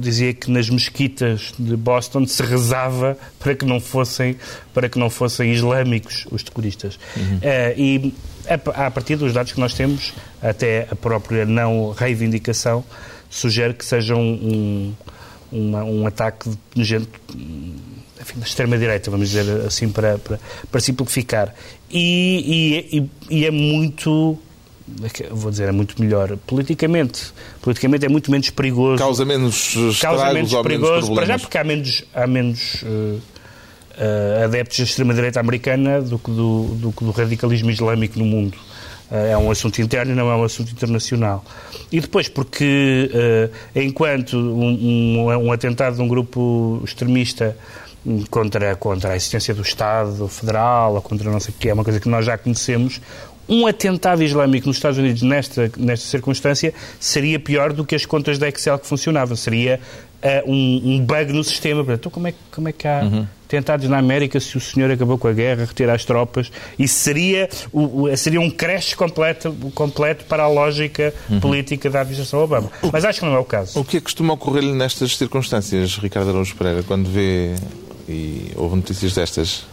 [0.00, 4.36] dizia que nas mesquitas de Boston se rezava para que não fossem
[4.74, 6.98] para que não fossem islâmicos os terroristas.
[7.42, 8.12] Ah, e
[8.48, 10.12] a, a partir dos dados que nós temos,
[10.42, 12.84] até a própria não reivindicação
[13.30, 14.94] sugere que seja um,
[15.52, 17.08] um, uma- um ataque de gente
[18.20, 21.54] enfim, da extrema-direita, vamos dizer assim, para, para, para simplificar.
[21.90, 24.38] E- e- e é muito.
[25.02, 26.36] É Vou dizer, é muito melhor.
[26.46, 31.26] Politicamente, politicamente é muito menos perigoso Causa menos estragos causa menos ou menos perigoso, para
[31.26, 33.18] já porque há menos, há menos eh,
[33.98, 38.56] eh, adeptos da extrema-direita americana do que do, do que do radicalismo islâmico no mundo.
[39.10, 41.44] Eh, é um assunto interno e não é um assunto internacional.
[41.90, 43.50] E depois porque, eh,
[43.84, 47.56] enquanto um, um- um atentado de um grupo extremista
[48.06, 51.74] hum, contra, contra a existência do Estado Federal ou contra não sei o que, é
[51.74, 53.00] uma coisa que nós já conhecemos,
[53.48, 58.38] um atentado islâmico nos Estados Unidos nesta, nesta circunstância seria pior do que as contas
[58.38, 59.36] da Excel que funcionavam.
[59.36, 59.80] Seria
[60.20, 61.84] eh, um, um bug no sistema.
[61.94, 63.26] Então, como é, que- como é que há Uhum.
[63.46, 66.50] tentados na América se o senhor acabou com a guerra, retirar as tropas?
[66.78, 71.38] Isso seria, o, seria um crash completo, completo para a lógica Uhum.
[71.40, 72.70] política da administração Obama.
[72.92, 73.78] Mas acho que não é o caso.
[73.78, 77.54] O que é que costuma ocorrer-lhe nestas circunstâncias, Ricardo Araújo Pereira, quando vê
[78.08, 79.64] e houve notícias destas?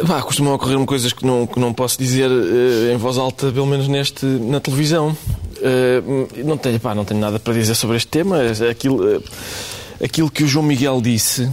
[0.00, 3.66] Bah, costumam ocorrer-me coisas que não, que não posso dizer eh, em voz alta, pelo
[3.66, 5.14] menos neste, na televisão.
[5.60, 6.02] Eh,
[6.44, 8.38] não, tenho, pá, não tenho nada para dizer sobre este tema.
[8.70, 9.20] Aquilo, eh,
[10.02, 11.50] aquilo que o João Miguel disse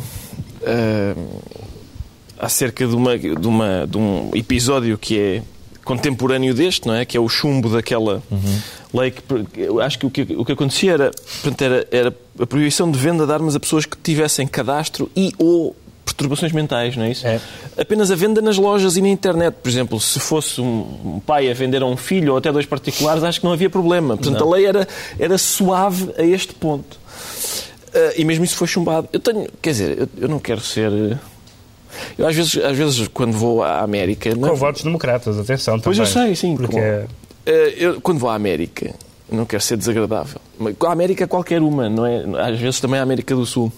[2.38, 5.44] acerca de, uma, de, uma, de um episódio que é
[5.84, 7.04] contemporâneo deste, não é?
[7.04, 8.22] Que é o chumbo daquela
[8.94, 9.22] lei que
[9.82, 13.26] acho que o que, o que acontecia era, portanto, era, era a proibição de venda
[13.26, 15.76] de armas a pessoas que tivessem cadastro e ou
[16.14, 17.26] perturbações mentais, não é isso?
[17.28, 17.40] É.
[17.78, 19.56] Apenas a venda nas lojas e na internet.
[19.62, 23.24] Por exemplo, se fosse um pai a vender a um filho ou até dois particulares,
[23.24, 24.16] acho que não havia problema.
[24.18, 27.00] Portanto, a lei era, era suave a este ponto.
[27.94, 29.08] Ah, e mesmo isso foi chumbado.
[29.12, 30.92] Eu tenho, quer dizer, eu, eu não quero ser.
[32.18, 34.34] Eu às vezes, às vezes quando vou à América.
[34.36, 36.12] não- Com votos democratas, atenção Pois também.
[36.14, 36.56] eu sei, sim.
[36.56, 37.06] Porque com- é-
[37.46, 38.94] Eh, eu, quando vou à América,
[39.32, 40.40] não quero ser desagradável,
[40.86, 42.24] a América qualquer uma, não é?
[42.52, 43.72] Às vezes também a América do Sul.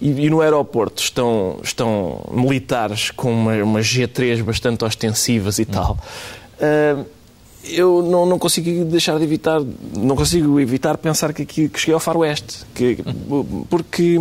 [0.00, 5.98] E, e no aeroporto estão, estão militares com uma, uma G3 bastante ostensivas e tal.
[6.60, 6.96] Eh,
[7.68, 9.60] eu não, não consigo deixar de evitar,
[9.96, 12.64] não consigo evitar pensar que, aqui, que cheguei ao faroeste.
[12.74, 12.98] Que,
[13.68, 14.18] porque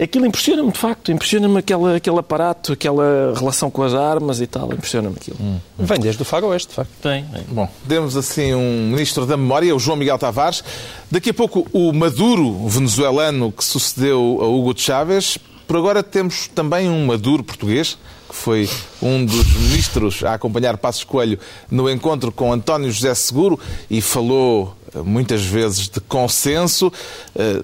[0.00, 4.72] aquilo impressiona-me de facto, impressiona-me aquele, aquele aparato, aquela relação com as armas e tal,
[4.72, 5.36] impressiona-me aquilo.
[5.78, 6.90] Vem desde o faroeste, de facto.
[7.02, 10.62] Tem, Bom, temos assim um ministro da memória, o João Miguel Tavares.
[11.10, 15.38] Daqui a pouco o Maduro venezuelano que sucedeu a Hugo Chávez.
[15.66, 17.96] Por agora temos também um Maduro português,
[18.28, 18.68] que foi
[19.00, 21.38] um dos ministros a acompanhar Passos Coelho
[21.70, 23.58] no encontro com António José Seguro
[23.90, 24.74] e falou
[25.04, 26.92] muitas vezes de consenso.
[27.34, 27.62] Eh,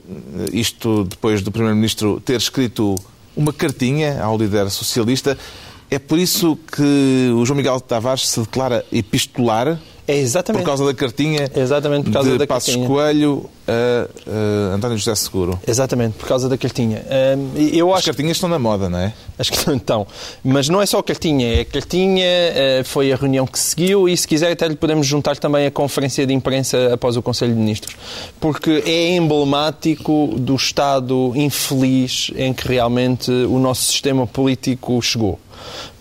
[0.53, 2.95] Isto depois do primeiro-ministro ter escrito
[3.37, 5.38] uma cartinha ao líder socialista.
[5.91, 10.62] É por isso que o João Miguel Tavares se declara epistolar É exatamente.
[10.62, 12.88] Por causa da cartinha Exatamente, por causa de da Passos cartinha.
[12.88, 15.61] Coelho a, a António José Seguro.
[15.66, 17.05] Exatamente, por causa da cartinha.
[17.71, 19.12] Eu As acho cartinhas estão na moda, não é?
[19.38, 20.07] Acho que não então.
[20.42, 21.47] Mas não é só a cartinha.
[21.59, 25.07] É a cartinha, eh, foi a reunião que seguiu e, se quiser, até lhe podemos
[25.07, 27.94] juntar também a conferência de imprensa após o Conselho de Ministros.
[28.40, 35.38] Porque é emblemático do estado infeliz em que realmente o nosso sistema político chegou.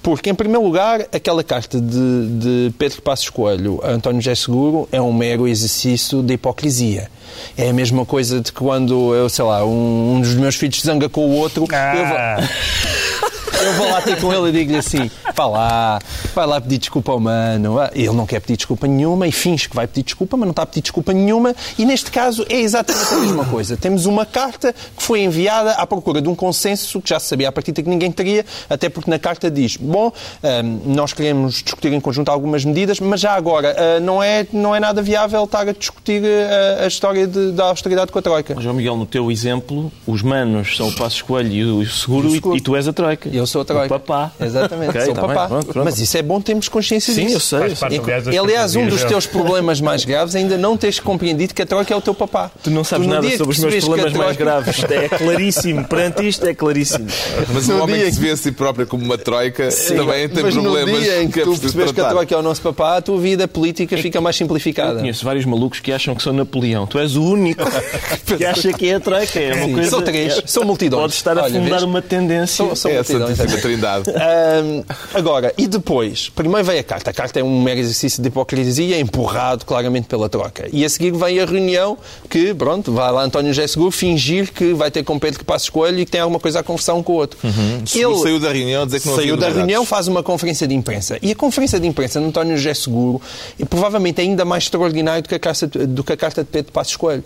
[0.07, 4.87] Porque, em primeiro lugar, aquela carta de, de Pedro Passos Coelho a António José Seguro
[4.89, 7.11] é um mero exercício de hipocrisia.
[7.57, 11.09] É a mesma coisa de quando, eu sei lá, um, um dos meus filhos zanga
[11.09, 12.17] com o outro, eu vou...
[12.17, 13.46] Ah, Eu
[13.77, 15.99] vou lá ter com ele e digo-lhe assim: vá lá,
[16.33, 17.79] vai lá pedir desculpa ao mano.
[17.79, 20.51] Ah, Ele não quer pedir desculpa nenhuma e finge que vai pedir desculpa, mas não
[20.51, 21.55] está a pedir desculpa nenhuma.
[21.77, 23.77] E neste caso é exatamente a mesma coisa.
[23.77, 27.49] Temos uma carta que foi enviada à procura de um consenso que já se sabia
[27.49, 30.11] à partida que ninguém teria, até porque na carta diz: bom,
[30.43, 34.75] ahm, nós queremos discutir em conjunto algumas medidas, mas já agora ah, não, é, não
[34.75, 38.55] é nada viável estar a discutir ah, a história de- da austeridade com a Troika.
[38.59, 42.31] João Miguel, no teu exemplo, os manos são o Passo Coelho e o seguro, E
[42.31, 42.55] o seguro.
[42.55, 43.29] E, e tu és a Troika.
[43.29, 43.95] Eu sou a Troika.
[43.95, 44.31] O papá.
[44.39, 45.47] Exatamente, Ok, sou o tá papá.
[45.47, 45.85] pronto, pronto.
[45.85, 47.35] Mas isso é bom termos consciência Sim, disso.
[47.35, 47.75] eu sei.
[47.75, 51.61] Parte, aliás, aliás, um dos teus problemas mais graves é ainda não teres compreendido que
[51.61, 52.51] a Troika é o teu papá.
[52.63, 54.83] Tu não sabes no nada sobre os meus problemas mais graves.
[54.89, 55.83] É claríssimo.
[55.85, 57.07] Perante isto é claríssimo.
[57.53, 60.43] Mas No o homem que se vê a si próprio como uma troika também tem
[60.43, 62.09] Mas problemas no dia em que é tu percebes que a.
[62.09, 64.99] Troika é o nosso papá, a tua vida política fica mais Eu simplificada.
[64.99, 66.85] conheço vários malucos que acham que sou Napoleão.
[66.87, 67.63] Tu és o único
[68.37, 69.39] que acha que é a Troika.
[69.39, 69.89] É uma Sim, coisa...
[69.89, 71.01] sou três, é- sou multidões.
[71.01, 72.63] Pode estar a fundar uma tendência.
[72.63, 73.61] É a multidão, Santíssima exatamente.
[73.61, 74.09] Trindade.
[74.09, 76.29] Ahm, agora, e depois?
[76.29, 77.11] Primeiro veio a carta.
[77.11, 80.67] A carta é um mero exercício de hipocrisia, empurrado claramente pela troca.
[80.71, 81.97] E a seguir vem a reunião
[82.29, 85.99] que, pronto, vai lá António José Seguro fingir que vai ter com Pedro Passos Coelho
[85.99, 87.37] e que tem alguma coisa a conversar um com o outro.
[87.85, 91.17] Seguro saiu da reunião dizer que não Saiu da reunião, faz uma conferência de imprensa.
[91.21, 93.21] E a conferência de imprensa de António José Seguro
[93.59, 96.71] é provavelmente ainda mais extraordinário do que a carta, do que a carta de Pedro
[96.71, 97.23] Passos Coelho.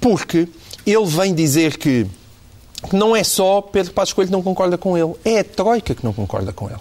[0.00, 0.48] Porque
[0.86, 2.06] ele vem dizer que que
[2.92, 6.04] não é só Pedro Passos Coelho que não concorda com ele, é a Troika que
[6.04, 6.78] não concorda com ele.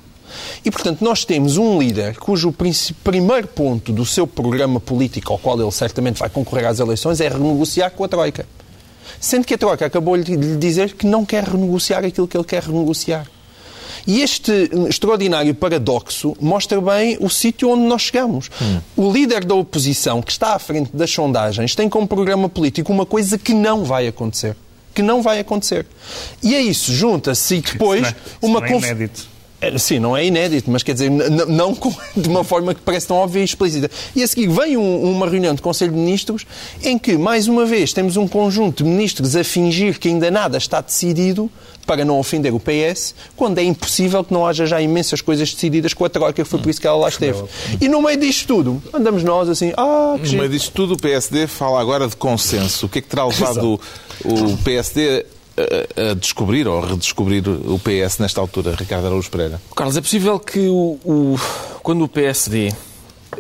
[0.64, 2.54] E, portanto, nós temos um líder cujo
[3.04, 7.28] primeiro ponto do seu programa político, ao qual ele certamente vai concorrer às eleições, é
[7.28, 8.46] renegociar com a Troika.
[9.20, 12.44] Sendo que a Troika acabou de lhe dizer que não quer renegociar aquilo que ele
[12.44, 13.28] quer renegociar.
[14.08, 18.50] E este extraordinário paradoxo mostra bem o sítio onde nós chegamos.
[18.96, 23.06] O líder da oposição, que está à frente das sondagens, tem como programa político uma
[23.06, 24.56] coisa que não vai acontecer.
[25.00, 25.86] Que não vai acontecer.
[26.44, 28.94] E a isso junta-se e depois Isso não é- isso uma é conf- é,
[29.78, 33.18] Sim, não é inédito, mas quer dizer, não com- de uma forma que parece tão
[33.18, 33.92] óbvia e explícita.
[34.16, 36.46] E a seguir vem um- uma reunião de Conselho de Ministros
[36.82, 40.58] em que, mais uma vez, temos um conjunto de ministros a fingir que ainda nada
[40.58, 41.52] está decidido
[41.86, 45.92] para não ofender o PS, quando é impossível que não haja já imensas coisas decididas
[45.94, 47.44] com a Troika, que foi por isso que ela lá esteve.
[47.82, 50.98] E no meio disto tudo, andamos nós assim, ah, que No meio disto tudo, o
[50.98, 52.86] PSD fala agora de consenso.
[52.86, 53.80] O que é que terá levado
[54.24, 55.26] o, o PSD
[56.12, 59.62] a, descobrir ou a redescobrir o PS nesta altura, Ricardo Araújo Pereira?
[59.76, 61.40] Carlos, é possível que o, o-
[61.84, 62.74] quando o PSD,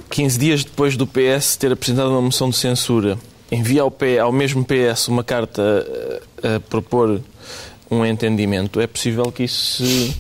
[0.10, 3.17] 15 dias depois do PS ter apresentado uma moção de censura,
[3.51, 5.62] envia ao, ao mesmo PS uma carta
[6.43, 7.21] a, a propor
[7.91, 10.15] um entendimento, é possível que isso se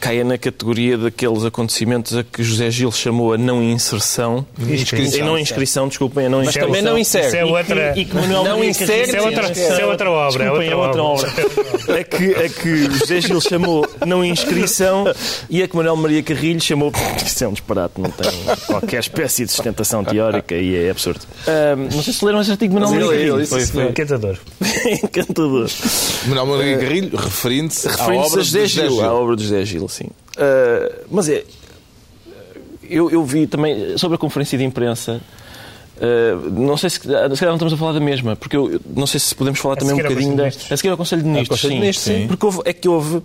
[0.00, 4.46] caia na categoria daqueles acontecimentos a que José Gil chamou a não inserção.
[4.58, 5.22] Inscrição.
[5.22, 6.68] A não inscrição, desculpem, a não Mas inscrição.
[6.68, 7.26] também não insere.
[7.28, 10.10] Isso é outra- E que Manuel Não Maria insere, isso é outra- isso é outra
[10.10, 12.00] obra, é Desculpem, é outra outra obra.
[12.00, 15.04] A que, a que José Gil chamou não inscrição
[15.48, 16.92] e a que Manuel Maria Carrilho chamou.
[17.24, 18.30] Isso é um disparate, não tem
[18.66, 21.20] qualquer espécie de sustentação teórica e é absurdo.
[21.46, 23.46] Ahm, não sei se leram esse artigo de Manuel Mas Maria Carrilho.
[23.46, 23.84] Foi, foi.
[23.88, 24.38] Encantador.
[25.04, 25.70] encantador.
[26.26, 29.04] Manuel Maria Carrilho, referindo-se à Referindo-se obra de José Gil, Gil.
[29.04, 30.06] à obra de José Gil, sim.
[30.36, 31.44] Ah, mas é.
[32.88, 35.20] Eu, eu vi também sobre a conferência de imprensa.
[36.00, 39.06] ah, não sei se, se calhar não estamos a falar da mesma, porque eu, não
[39.06, 40.46] sei se podemos falar A também um ao bocadinho da.
[40.46, 42.26] A seguir ao Conselho de Ministros, Conselho de sim, sim.
[42.28, 43.22] Porque houve, é que houve,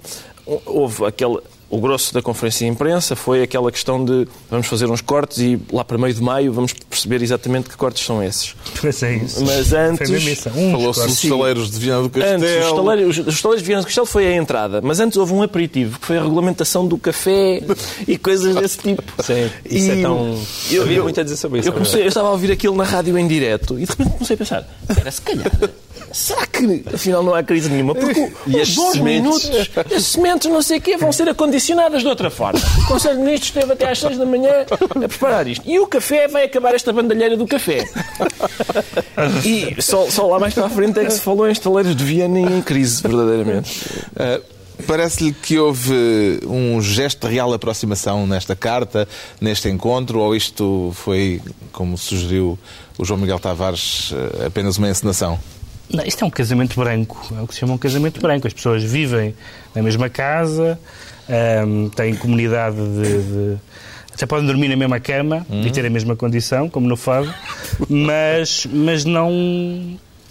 [0.66, 1.40] houve aquele.
[1.70, 5.60] O grosso da conferência de imprensa foi aquela questão de vamos fazer uns cortes e
[5.74, 8.56] lá para meio de maio vamos perceber exatamente que cortes são esses.
[8.82, 9.44] Mas é isso.
[9.46, 12.36] Mas antes- Falou-se dos estaleiros de Viana do Castelo.
[12.42, 15.34] Antes, os estaleiros, os estaleiros de Viana do Castelo foi a entrada, mas antes houve
[15.34, 17.62] um aperitivo, que foi a regulamentação do café
[18.08, 19.04] e coisas desse tipo.
[19.22, 20.40] Sim, isso E é tão.
[20.72, 21.68] eu- Havia muito a dizer sobre isso.
[21.68, 24.36] Eu, comecei, eu estava a ouvir aquilo na rádio em direto e de repente comecei
[24.36, 25.52] a pensar: espera, se calhar.
[26.14, 27.94] Será que afinal não há crise nenhuma?
[27.94, 29.44] Porque os bons sementes?
[29.50, 31.28] minutos, as sementes, não sei o quê, vão ser
[31.58, 32.60] acondicionadas de outra forma.
[32.84, 35.68] O Conselho de Ministros esteve até às 6 da manhã a preparar isto.
[35.68, 37.84] E o café vai acabar esta bandalheira do café.
[39.44, 42.04] E só, só lá mais para a frente é que se falou em estaleiros de
[42.04, 43.82] Viana e em crise, verdadeiramente.
[44.12, 49.08] Uh, Parece-lhe que houve um gesto de real aproximação nesta carta,
[49.42, 51.42] neste encontro, ou isto foi,
[51.72, 52.60] como sugeriu
[52.96, 55.40] o João Miguel Tavares, eh, apenas uma encenação?
[55.90, 58.48] Não, isto é um casamento branco, é o que se chama um casamento branco.
[58.48, 59.34] As pessoas vivem
[59.74, 60.80] na mesma casa,
[61.30, 63.58] ehm, têm comunidade de, de
[64.18, 65.62] até podem dormir na mesma cama hum.
[65.62, 67.32] e ter a mesma condição, como no Fado,
[67.88, 69.32] mas, mas não,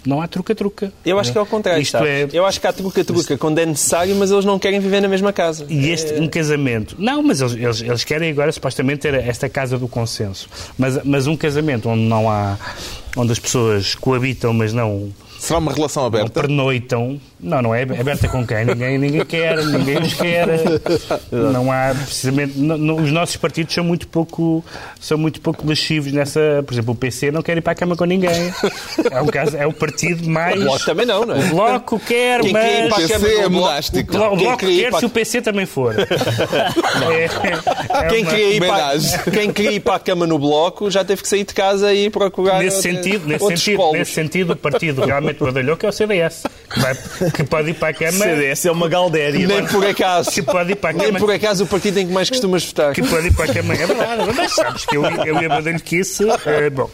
[0.05, 0.91] não há truca-truca.
[1.05, 1.81] Eu acho que é o contrário.
[1.81, 2.27] Isto é...
[2.33, 5.31] Eu acho que há truca-truca quando é necessário, mas eles não querem viver na mesma
[5.31, 5.65] casa.
[5.69, 6.19] E este, é...
[6.19, 6.97] um casamento...
[6.99, 10.49] Não, mas eles, eles, eles, querem agora supostamente ter esta casa do consenso.
[10.77, 12.57] Mas, mas um casamento onde não há...
[13.15, 16.25] onde as pessoas coabitam, mas não Será uma relação aberta?
[16.25, 17.19] Não pernoitam.
[17.39, 18.65] Não, não é aberta com quem?
[18.65, 20.47] Ninguém, ninguém quer, ninguém os quer.
[21.31, 24.63] Não há, precisamente, não, os nossos partidos são muito pouco,
[24.99, 26.63] são muito pouco lascivos nessa.
[26.65, 28.51] Por exemplo, o PC não quer ir para a cama com ninguém.
[29.11, 30.59] É um caso, é o partido mais.
[30.59, 31.39] O Bloco também não, não é?
[31.39, 32.65] O Bloco quer, quem mas.
[32.65, 34.17] Quer ir para a cama PC é monástico.
[34.17, 34.99] O, o Bloco quer, para...
[34.99, 35.95] se o PC também for.
[35.99, 38.31] é, é quem, uma...
[38.31, 41.43] queria ir para, quem queria ir para a cama no Bloco já teve que sair
[41.43, 42.59] de casa e procurar.
[42.59, 46.43] Nesse sentido, nesse sentido, nesse sentido, o partido realmente realmente badalhou, que é o CDS,
[46.69, 46.95] que, vai,
[47.31, 48.31] que pode ir para a Câmara...
[48.31, 49.47] O CDS é uma galdéria.
[49.47, 50.31] Nem por acaso.
[50.31, 51.11] Que pode ir para a Câmara...
[51.11, 52.93] Nem por acaso o partido em que mais costumas votar.
[52.93, 53.81] Que pode ir para a Câmara.
[53.81, 56.23] É verdade, mas sabes que eu, eu ia badalho que isso...
[56.45, 56.89] É, bom,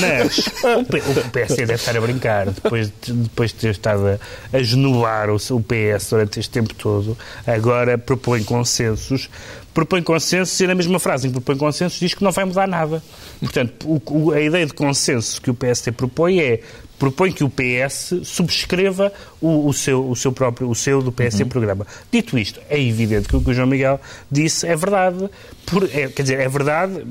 [0.00, 5.30] mas o, PSD deve estar a brincar, depois, depois de ter estado a, a genuar
[5.30, 9.28] o, o PS durante este tempo todo, agora propõe consensos
[9.74, 12.68] propõe consenso e na mesma frase em que propõe consenso diz que não vai mudar
[12.68, 13.02] nada.
[13.40, 16.60] Portanto, o, a ideia de consenso que o PSD propõe é
[16.98, 21.40] propõe que o PS subscreva o, o, seu, o seu próprio, o seu do PS
[21.40, 21.48] uhum.
[21.48, 21.86] programa.
[22.10, 25.28] Dito isto, é evidente que o que o João Miguel disse é verdade.
[25.66, 27.04] Por, é, quer dizer, é verdade,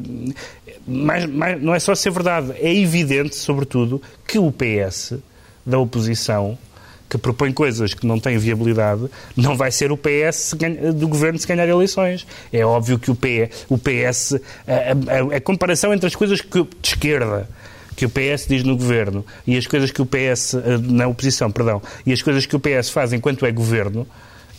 [0.88, 5.16] mas, mas não é só ser verdade, é evidente, sobretudo, que o PS
[5.66, 6.58] da oposição
[7.10, 10.56] que propõe coisas que não têm viabilidade, não vai ser o PS
[10.96, 12.26] do governo se ganhar eleições.
[12.52, 14.34] É óbvio que o, P, o PS,
[14.68, 17.48] a, a, a comparação entre as coisas que, de esquerda
[17.96, 21.52] que o PS diz no governo e as coisas que o PS, eh, na oposição,
[21.52, 24.08] perdão, e as coisas que o PS faz enquanto é governo,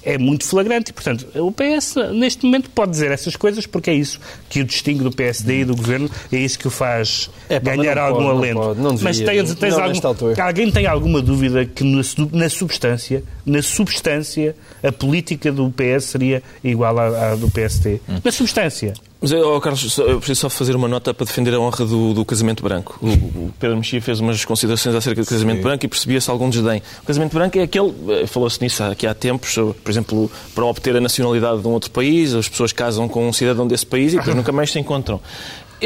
[0.05, 0.90] é muito flagrante.
[0.90, 4.64] E, portanto, o PS, neste momento, pode dizer essas coisas porque é isso que o
[4.64, 8.38] distingue do PSD e do governo, é isso que o faz é, ganhar algum pode,
[8.38, 8.55] alento.
[8.55, 12.49] Não pode, não devia, Mas tens, tens algum, alguém tem alguma dúvida que na, na,
[12.49, 18.01] substância, na substância, a política do PS seria igual à, à do PSD?
[18.09, 18.21] Hum.
[18.23, 18.95] Na substância.
[19.24, 22.26] Mas, oh, Carlos, eu preciso só fazer uma nota para defender a honra do, do
[22.26, 22.98] casamento branco.
[23.00, 25.62] O, o, Pedro Mexia fez umas considerações acerca do casamento Sim.
[25.62, 26.82] branco e percebia-se algum desdém.
[27.02, 30.94] O casamento branco é aquele, eh, falou-se nisso aqui há tempos, por exemplo, para obter
[30.94, 34.18] a nacionalidade de um outro país, as pessoas casam com um cidadão desse país e
[34.18, 35.18] depois nunca mais se encontram.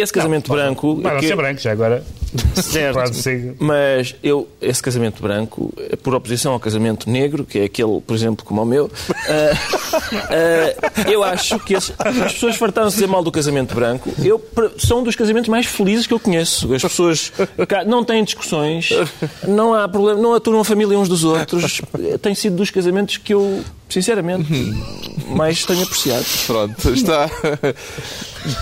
[0.00, 0.96] Esse casamento não, branco.
[0.96, 1.28] Pode não que...
[1.28, 2.04] ser branco, já agora.
[2.54, 2.98] Certo.
[3.58, 8.44] Mas eu, esse casamento branco, por oposição ao casamento negro, que é aquele, por exemplo,
[8.44, 8.90] como o meu, uh,
[11.08, 14.10] uh, eu acho que as, as pessoas fartaram-se de dizer mal do casamento branco.
[14.22, 14.44] Eu,
[14.78, 16.72] são dos casamentos mais felizes que eu conheço.
[16.74, 17.32] As pessoas
[17.86, 18.90] não têm discussões,
[19.46, 21.80] não há problema, não aturam a família uns dos outros.
[22.20, 24.52] Tem sido dos casamentos que eu, sinceramente,
[25.28, 26.24] mais tenho apreciado.
[26.46, 27.30] Pronto, está.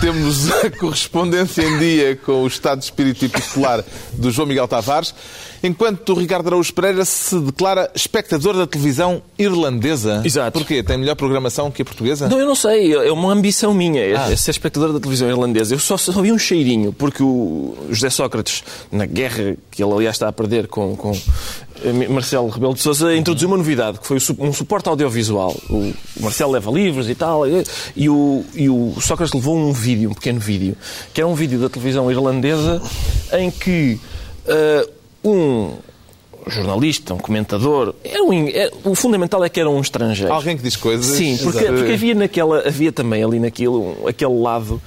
[0.01, 5.13] Temos a correspondência em dia com o estado de espírito epistolar do João Miguel Tavares,
[5.63, 10.21] enquanto o Ricardo Araújo Pereira se declara espectador da televisão irlandesa.
[10.25, 10.59] Exato.
[10.59, 10.83] Porquê?
[10.83, 12.27] Tem melhor programação que a portuguesa?
[12.27, 12.93] Não, eu não sei.
[12.93, 14.35] É uma ambição minha, ah.
[14.35, 15.75] ser espectador da televisão irlandesa.
[15.75, 20.15] Eu só, só vi um cheirinho, porque o José Sócrates, na guerra que ele aliás
[20.15, 21.17] está a perder com, com
[22.09, 25.55] Marcelo Rebelo de Sousa introduziu uma novidade, que foi um suporte audiovisual.
[25.69, 27.43] O Marcelo leva livros e tal,
[27.95, 30.75] e o, e o Sócrates levou um vídeo, um pequeno vídeo,
[31.13, 32.81] que era um vídeo da televisão irlandesa
[33.33, 33.99] em que
[34.45, 34.91] uh,
[35.23, 35.73] um
[36.49, 40.31] jornalista, um comentador, era um, era, o fundamental é que era um estrangeiro.
[40.31, 41.05] Alguém que diz coisas.
[41.05, 44.81] Sim, porque, porque havia, naquela, havia também ali naquilo, um, aquele lado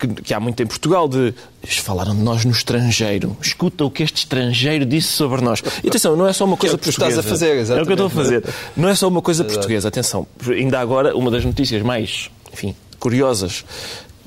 [0.00, 3.36] que, que, há muito em Portugal de eles falaram de nós no estrangeiro.
[3.40, 5.62] Escuta o que este estrangeiro disse sobre nós.
[5.84, 7.20] E atenção, não é só uma coisa que é portuguesa.
[7.20, 7.80] estás a fazer, exatamente.
[7.80, 8.44] É o que eu estou a fazer.
[8.76, 9.88] Não é só uma coisa portuguesa.
[9.88, 13.64] Atenção, ainda agora, uma das notícias mais, enfim, curiosas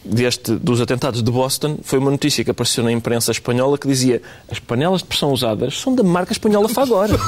[0.04, 4.22] deste, dos atentados de Boston foi uma notícia que apareceu na imprensa espanhola que dizia
[4.50, 7.16] as panelas de pressão usadas são da marca espanhola Fagora.
[7.16, 7.20] uh,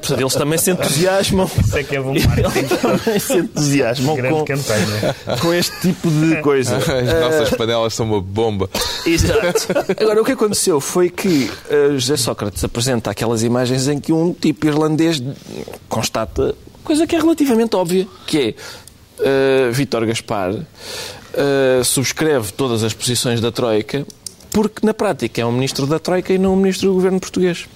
[0.00, 1.50] portanto, eles também se entusiasmam.
[1.58, 2.26] Isso é que é bom Eles
[2.80, 6.76] também se entusiasmam com, com este tipo de coisa.
[6.78, 8.68] As nossas uh, panelas são uma bomba.
[9.06, 9.68] Exato.
[10.00, 14.32] Agora, o que aconteceu foi que uh, José Sócrates apresenta aquelas imagens em que um
[14.32, 15.22] tipo irlandês
[15.88, 18.56] constata coisa que é relativamente óbvia, que
[19.20, 20.54] é uh, Vítor Gaspar
[21.34, 24.06] uh, subscreve todas as posições da Troika,
[24.50, 27.66] porque na prática é um ministro da Troika e não um ministro do governo português.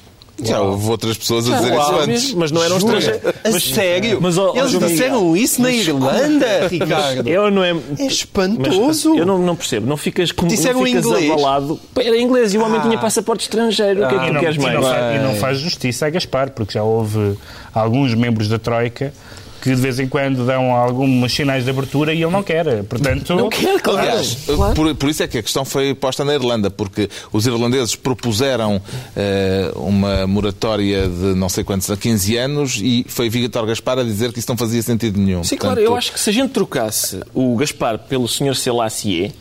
[0.43, 2.35] Já houve outras pessoas a dizer isso antes.
[2.35, 3.23] Mas não eram estrangeiros.
[3.43, 4.19] A sério?
[4.21, 7.27] mas, ó, Eles João disseram isso na Irlanda, Ricardo?
[7.27, 7.75] Eu não é.
[7.99, 9.11] É espantoso.
[9.11, 9.87] Mas eu não, não percebo.
[9.87, 11.31] Não ficas, com, Disseram não ficas inglês?
[11.31, 11.81] abalado.
[11.97, 14.05] Era inglês e o homem tinha passaporte estrangeiro.
[14.05, 14.75] O que é que E tu não, queres e mais?
[14.75, 17.39] não faz, e não faz justiça a Gaspar, porque já houve
[17.73, 19.15] alguns membros da Troika
[19.63, 22.83] que de vez em quando dão alguns sinais de abertura e ele não quer.
[22.85, 23.99] Portanto, Não quer, claro.
[24.01, 24.75] Aliás, Claro.
[24.75, 28.81] por, por isso é que a questão foi posta na Irlanda, porque os irlandeses propuseram
[29.17, 34.03] eh, uma moratória de não sei quantos a 15 anos e foi Vítor Gaspar a
[34.05, 35.43] dizer que isso não fazia sentido nenhum.
[35.45, 35.81] Sim, claro.
[35.81, 38.55] Eu acho que se a gente trocasse o Gaspar pelo Sr.
[38.55, 39.33] Selassie,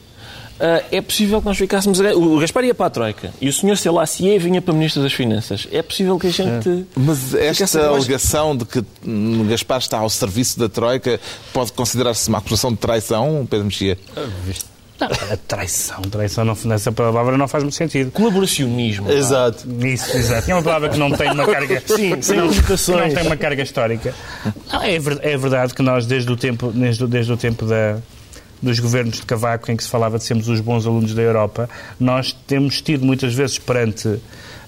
[0.59, 1.99] ah, é possível que nós ficássemos...
[2.01, 2.15] A...
[2.15, 3.77] O Gaspar ia para a Troika e o Sr.
[3.77, 5.67] Selassie vinha para Ministro das Finanças.
[5.71, 6.85] É possível que a gente...
[6.95, 11.19] Mas esta alegação de que hum, Gaspar está ao serviço da Troika
[11.53, 13.97] pode considerar-se uma acusação de traição, Pedro Mexia?
[14.99, 18.11] não, a traição, traição não, nessa palavra não faz muito sentido.
[18.11, 19.11] Colaboracionismo.
[19.11, 19.67] Exato.
[19.85, 20.49] Isso, exato.
[20.49, 21.83] É uma palavra que não tem uma carga.
[21.85, 24.13] Sim, sem não, não tem uma carga histórica.
[24.71, 27.97] Não, é, é verdade que nós, desde o tempo, desde, o- desde o tempo da,
[28.65, 31.69] dos governos de Cavaco, em que se falava de sermos os bons alunos da Europa,
[31.99, 34.19] nós temos tido muitas vezes perante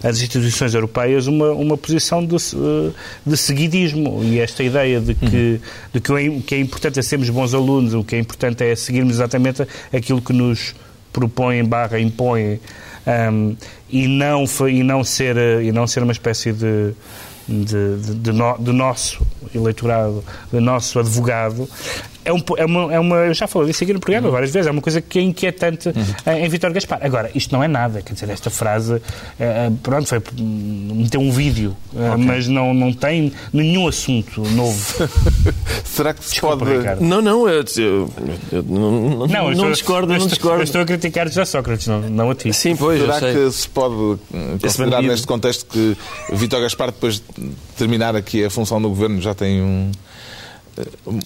[0.04, 2.91] as instituições europeias uma, uma posição de, eh,
[3.26, 4.24] de seguidismo.
[4.24, 5.60] E esta ideia de que,
[5.91, 8.76] de que o que é importante é sermos bons alunos, o que é importante é
[8.76, 10.76] seguirmos exatamente aquilo que nos
[11.12, 12.60] propõem barra impõem
[13.32, 13.56] um,
[13.89, 16.91] e, não, e, não ser, eh, e não ser uma espécie de,
[17.48, 21.68] de, de, de no- de nosso eleitorado, nosso advogado,
[22.26, 23.16] é, um, é, uma, é uma.
[23.18, 25.89] Eu já falei disso aqui no programa várias vezes, é uma coisa que é inquietante
[26.26, 27.00] em, em Vítor Gaspar.
[27.02, 29.02] Agora, isto não é nada, quer dizer, esta frase,
[29.39, 35.10] eh, pronto, foi hum, meter um vídeo, eh, mas não, não tem nenhum assunto novo.
[35.86, 36.78] Será que se Desculpa, pode...
[36.78, 37.02] Ricardo.
[37.02, 38.10] Não, não, eu, eu-
[38.52, 40.64] eu não, não, não estou- discordo, não estou, discordo.
[40.64, 42.52] Estou a criticar já Sócrates, não, não a ti.
[42.54, 43.34] Sim, pois, Será sei.
[43.34, 44.20] que se pode
[44.62, 45.95] considerar neste contexto que
[46.34, 49.92] Vítor Gaspar, depois de terminar aqui a função do governo, já tem um,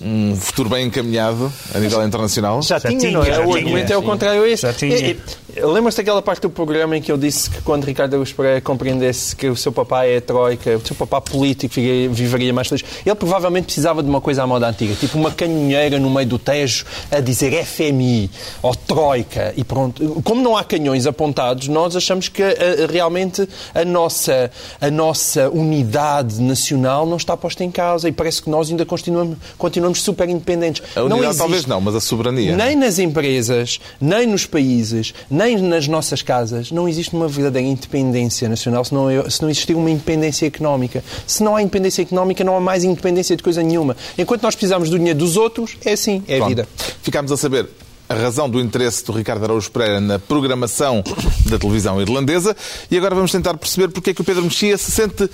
[0.01, 2.61] um futuro bem encaminhado a nível internacional?
[2.61, 3.39] Já, Já tinha, tinha, não é?
[3.45, 4.61] o argumento é o contrário a esse.
[4.63, 4.95] Já tinha.
[4.95, 5.19] E- e-
[5.65, 9.35] Lembras-te daquela parte do programa em que eu disse que quando Ricardo Araújo Pereira compreendesse
[9.35, 12.85] que o seu papai é a troika, o seu papai político viveria, mais feliz?
[13.05, 16.39] Ele provavelmente precisava de uma coisa à moda antiga, tipo uma canhonheira no meio do
[16.39, 18.31] Tejo a dizer FMI
[18.61, 20.21] ou troika e pronto.
[20.23, 23.45] Como não há canhões apontados, nós achamos que eh, realmente
[23.75, 24.49] a nossa,
[24.79, 29.37] a nossa unidade nacional não está posta em causa e parece que nós ainda continuamos,
[29.57, 30.81] continuamos super independentes.
[30.95, 32.55] A Não unidade existe- talvez não, mas a soberania.
[32.55, 38.47] nem nas empresas, nem nos países, nem nas nossas casas, não existe uma verdadeira independência
[38.49, 41.03] nacional se não, se não existir uma independência económica.
[41.27, 43.95] Se não há independência económica, não há mais independência de coisa nenhuma.
[44.17, 46.49] Enquanto nós precisamos do dinheiro dos outros, é assim, é a Pronto.
[46.49, 46.67] vida.
[47.01, 47.67] Ficámos a saber
[48.09, 51.01] a razão do interesse do Ricardo Araújo Pereira na programação
[51.49, 52.55] da televisão irlandesa
[52.89, 55.29] e agora vamos tentar perceber porque é que o Pedro Mexia se sente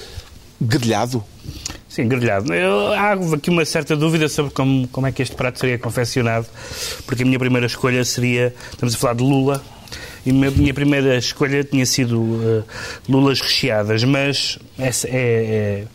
[0.62, 1.24] grelhado.
[1.90, 2.54] Sim, grelhado.
[2.54, 6.46] Eu, há aqui uma certa dúvida sobre como, como é que este prato seria confeccionado,
[7.06, 9.64] porque a minha primeira escolha seria, estamos a falar de lula,
[10.26, 12.64] e a minha- primeira escolha tinha sido eh,
[13.08, 15.86] lulas recheadas, mas essa é,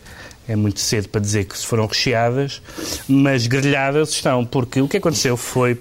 [0.47, 2.59] é, é muito cedo para dizer que se foram recheadas,
[3.07, 5.79] mas grelhadas estão, porque o que aconteceu foi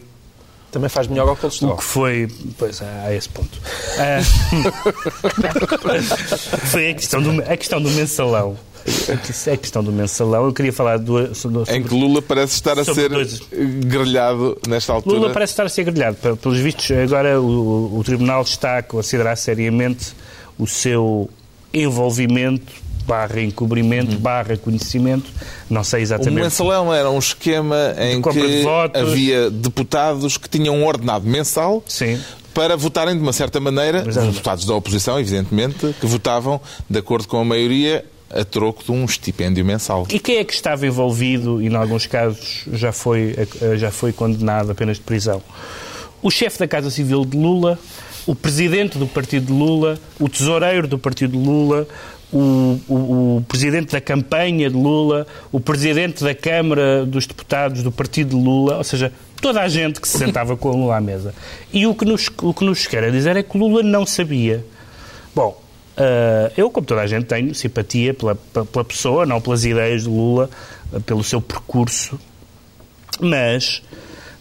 [0.71, 1.77] Também faz melhor ao o colesterol.
[1.79, 2.29] que foi.
[2.59, 3.59] Pois, há esse ponto.
[3.99, 4.21] Ah,
[6.71, 8.57] foi a questão, do, a questão do mensalão.
[9.53, 10.47] A questão do mensalão.
[10.47, 14.93] Eu queria falar do, sobre, Em que Lula parece estar a ser dois- grelhado nesta
[14.93, 15.17] altura.
[15.19, 16.17] Lula parece estar a ser grelhado.
[16.17, 20.13] Pe- Pelos vistos, agora o, o Tribunal está a considerar seriamente
[20.59, 21.29] o seu
[21.73, 22.73] envolvimento
[23.07, 25.29] barra encobrimento, barra conhecimento,
[25.69, 26.43] não sei O exatamente.
[26.45, 29.03] mensalão era um esquema em de que votos.
[29.03, 32.21] havia deputados que tinham um ordenado mensal Sim.
[32.55, 34.35] para votarem de uma certa maneira, os Exatamente.
[34.35, 38.05] deputados da oposição, evidentemente, que votavam de acordo com a maioria
[38.35, 40.07] a troco de um estipêndio mensal.
[40.11, 43.35] E quem é que estava envolvido e, em alguns casos, já foi,
[43.77, 45.43] já foi condenado a penas de prisão?
[46.23, 47.79] O chefe da Casa Civil de Lula,
[48.27, 51.87] o presidente do partido de Lula, o tesoureiro do partido de Lula,
[52.33, 57.93] o, o- o presidente da campanha de Lula, o presidente da Câmara dos Deputados do
[57.93, 61.35] partido de Lula, ou seja, toda a gente que se sentava com Lula à mesa.
[61.73, 64.65] E o que nos, o que nos quer dizer é que Lula não sabia.
[65.35, 65.61] Bom,
[65.97, 70.09] ah, eu, como toda a gente, tenho simpatia pela, pela pessoa, não pelas ideias de
[70.09, 70.49] Lula,
[70.93, 72.19] ah, pelo seu percurso,
[73.21, 73.83] mas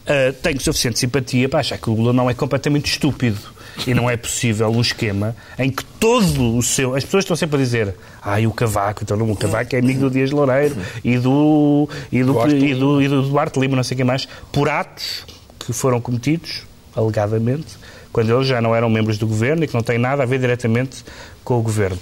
[0.05, 3.39] ah, tenho suficiente simpatia para achar que o Lula não é completamente estúpido.
[3.87, 6.93] E não é possível um esquema em que todo o seu.
[6.93, 7.95] As pessoas estão sempre a dizer.
[8.21, 12.47] Ai, o Cavaco, então o Cavaco é amigo do Dias Loureiro e do, e do,
[12.49, 15.25] e do, e do Duarte Lima, não sei o que mais, por atos
[15.57, 17.77] que foram cometidos, alegadamente,
[18.11, 20.39] quando eles já não eram membros do governo e que não têm nada a ver
[20.39, 21.03] diretamente
[21.43, 21.99] com o governo.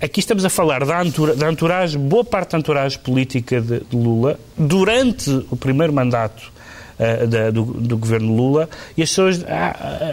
[0.00, 1.02] aqui estamos a falar da,
[1.36, 6.52] da entourage, boa parte da entourage política de, de Lula durante o primeiro mandato
[6.98, 9.44] uh, da, do, do, governo Lula e as pessoas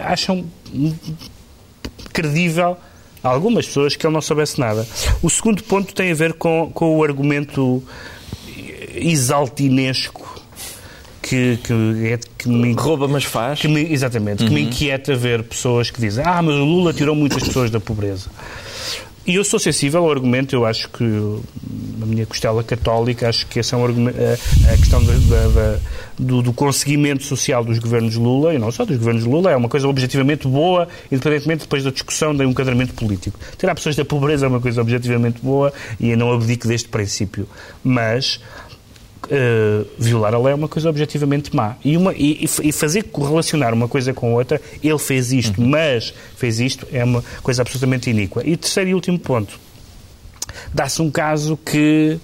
[0.05, 0.45] acham
[2.11, 2.77] credível
[3.23, 4.85] algumas pessoas que ele não soubesse nada.
[5.21, 7.81] O segundo ponto tem a ver com, com o argumento
[8.95, 10.32] exaltinesco
[11.23, 11.73] que, que,
[12.07, 12.73] é, que me...
[12.73, 13.59] Rouba, mas faz.
[13.59, 14.49] Que me, exatamente, uhum.
[14.49, 14.67] que me uhum.
[14.67, 18.29] inquieta ver pessoas que dizem ah, mas o Lula tirou muitas pessoas da pobreza.
[19.25, 21.05] E eu sou sensível ao argumento, eu acho que
[22.01, 25.79] a minha costela católica, acho que esse é um argumento, a, a questão da, da,
[26.19, 29.69] do, do, conseguimento social dos governos Lula, e não só dos governos Lula, é uma
[29.69, 33.39] coisa objetivamente boa, independentemente depois da discussão de um enquadramento político.
[33.57, 35.71] Tirar pessoas da pobreza é uma coisa objetivamente boa
[36.01, 37.47] e eu não abdico deste princípio.
[37.81, 38.41] Mas
[39.25, 41.75] uh, violar a lei é uma coisa objetivamente má.
[41.83, 45.69] E, uma, e, e, fazer correlacionar uma coisa com outra, ele fez isto, uhum.
[45.69, 48.41] mas fez isto, é uma coisa absolutamente iníqua.
[48.45, 49.59] E terceiro e último ponto.
[50.73, 52.19] Dá-se um caso que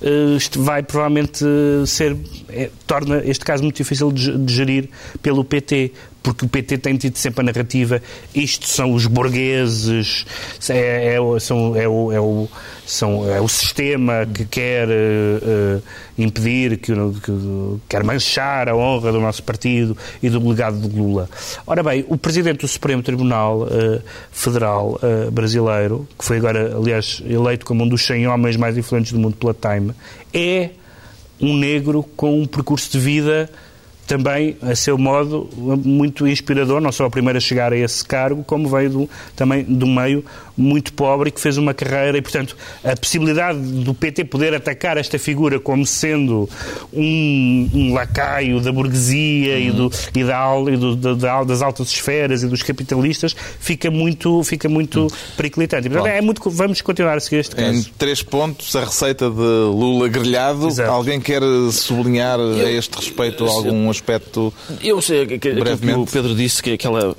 [0.00, 1.44] uh, vai provavelmente
[1.86, 2.16] ser,
[2.48, 4.88] é, torna este caso muito difícil de, de gerir
[5.22, 5.92] pelo PT,
[6.26, 8.02] porque o PT tem tido sempre a narrativa
[8.34, 10.26] isto são os burgueses,
[10.68, 12.48] é, é, são, é, o, é, o,
[12.84, 15.80] são, é o sistema que quer uh,
[16.18, 17.32] impedir, que, que,
[17.88, 21.30] quer manchar a honra do nosso partido e do legado de Lula.
[21.64, 24.02] Ora bem, o Presidente do Supremo Tribunal uh,
[24.32, 29.12] Federal uh, brasileiro, que foi agora, aliás, eleito como um dos 100 homens mais influentes
[29.12, 29.92] do mundo pela Time,
[30.34, 30.70] é
[31.40, 33.48] um negro com um percurso de vida
[34.06, 35.48] também, a seu modo,
[35.84, 39.64] muito inspirador, não só o primeiro a chegar a esse cargo, como veio do, também
[39.64, 40.24] do meio
[40.56, 44.96] muito pobre e que fez uma carreira e, portanto, a possibilidade do PT poder atacar
[44.96, 46.48] esta figura como sendo
[46.92, 49.60] um, um lacaio da burguesia uhum.
[49.60, 54.42] e, do, e, da, e do, da, das altas esferas e dos capitalistas fica muito,
[54.44, 55.08] fica muito uhum.
[55.36, 55.88] periclitante.
[55.88, 57.70] E, portanto, é muito, vamos continuar a seguir este caso.
[57.70, 60.68] Em três pontos, a receita de Lula grelhado.
[60.68, 60.90] Exato.
[60.90, 61.42] Alguém quer
[61.72, 64.52] sublinhar eu, a este respeito eu, algum aspecto
[64.82, 67.16] Eu sei que, que, que o Pedro disse que aquela,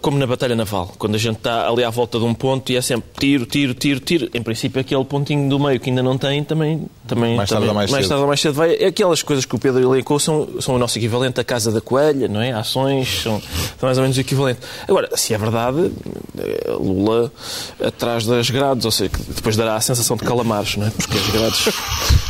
[0.00, 2.76] como na Batalha Naval, quando a gente está ali à volta de um ponto e
[2.76, 4.30] é sempre tiro, tiro, tiro, tiro.
[4.34, 6.86] Em princípio, aquele pontinho do meio que ainda não tem, também.
[7.06, 8.08] também mais tarde também, ou mais, mais cedo.
[8.10, 8.74] tarde ou mais cedo vai.
[8.84, 12.28] Aquelas coisas que o Pedro elencou são, são o nosso equivalente à Casa da Coelha,
[12.28, 12.52] não é?
[12.52, 14.60] Ações são, são mais ou menos o equivalente.
[14.86, 15.90] Agora, se é verdade,
[16.38, 17.32] eh, Lula
[17.82, 20.90] atrás das grades, ou seja, depois dará a sensação de calamares, não é?
[20.90, 22.29] Porque as grades.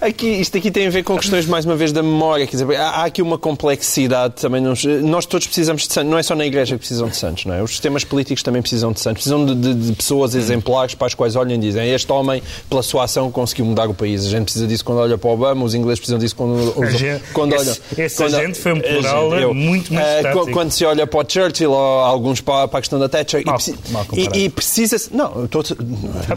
[0.00, 2.46] Aqui, isto aqui tem a ver com questões, mais uma vez, da memória.
[2.46, 4.60] Quer dizer, há, há aqui uma complexidade também.
[4.60, 6.10] Nós, nós todos precisamos de santos.
[6.10, 7.62] Não é só na Igreja que precisam de santos, não é?
[7.62, 9.22] Os sistemas políticos também precisam de santos.
[9.22, 12.82] Precisam de, de, de pessoas exemplares para as quais olham e dizem este homem, pela
[12.82, 14.26] sua ação, conseguiu mudar o país.
[14.26, 16.92] A gente precisa disso quando olha para o Obama, os ingleses precisam disso quando, os,
[16.92, 17.76] gente, quando olham...
[17.96, 21.20] Esse, quando, gente foi um plural gente, eu, muito, muito uh, Quando se olha para
[21.20, 24.48] o Churchill ou alguns para, para a questão da Thatcher mal, e, mal e, e,
[24.48, 24.96] precisa...
[25.12, 25.62] Não, estou...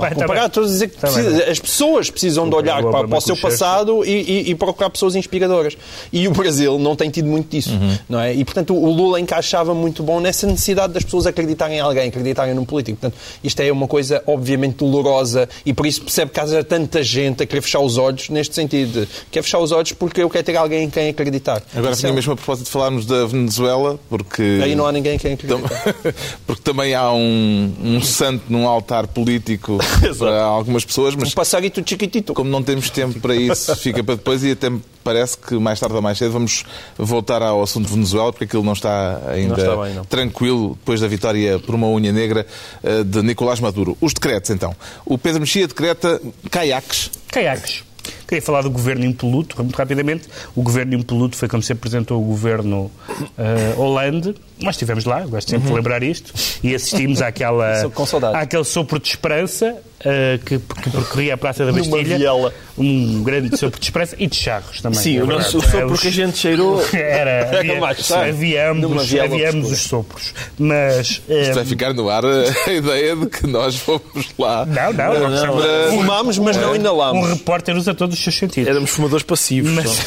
[0.10, 2.82] Tá bem, comparar, tá estou a dizer que tá precisa, as pessoas precisam de olhar
[2.84, 5.78] para, para o seu passado e, e, e, procurar pessoas inspiradoras.
[6.12, 7.98] E o Brasil não tem tido muito disso, uhum.
[8.10, 8.34] não é?
[8.34, 12.54] E, portanto, o Lula encaixava muito bom nessa necessidade das pessoas acreditarem em alguém, acreditarem
[12.54, 12.98] num político.
[13.00, 17.44] Portanto, isto é uma coisa, obviamente, dolorosa e por isso percebe que há tanta gente
[17.44, 19.02] a querer fechar os olhos neste sentido.
[19.02, 21.62] De, quer fechar os olhos porque eu quero ter alguém em quem acreditar.
[21.76, 22.16] Agora, tinha é...
[22.16, 24.60] mesmo a propósito de falarmos da Venezuela, porque...
[24.64, 25.58] Aí não há ninguém em quem acreditar.
[26.46, 29.78] porque também há um, um santo num altar político
[30.18, 31.30] para algumas pessoas, mas...
[31.30, 32.34] Um passarito chiquitito.
[32.34, 35.80] Como não temos tempo para isso, fica para depois e até me parece que mais
[35.80, 36.64] tarde ou mais cedo vamos
[36.98, 40.06] voltar ao assunto de Venezuela, porque aquilo não está ainda não está bem, não.
[40.06, 42.46] tranquilo depois da vitória por uma unha negra
[42.84, 43.98] eh, de Nicolás Maduro.
[44.02, 44.76] Os decretos, então.
[45.06, 46.22] O Pedro Mexia decreta
[46.52, 47.10] caiaques.
[47.30, 47.88] Caiaques.
[48.28, 50.28] Queria falar do governo impoluto, muito rapidamente.
[50.56, 54.36] O governo impoluto foi como se apresentou o governo uh, Hollande.
[54.60, 55.74] Nós estivemos lá, gosto sempre uhum.
[55.74, 56.34] de lembrar isto,
[56.64, 57.92] e assistimos àquela,
[58.34, 62.32] àquele sopro de esperança uh, que, que, percorria a Praça da Bastilha.
[62.78, 65.00] Um grande sopro de esperança e de charros também.
[65.00, 67.60] Sim, é o nosso sopro é, que a gente cheirou era.
[67.60, 70.34] Havia, havia ambos, havia ambos os sopros.
[70.58, 71.22] Mas.
[71.28, 74.66] Um, Isto vai ficar no ar a ideia de que nós fomos lá.
[74.66, 75.30] Não, não, não.
[75.30, 75.98] não, não.
[75.98, 77.28] Fumámos, mas não inalámos.
[77.28, 78.70] Um repórter usa todos os seus sentidos.
[78.70, 79.72] Éramos fumadores passivos.
[79.72, 80.06] Mas,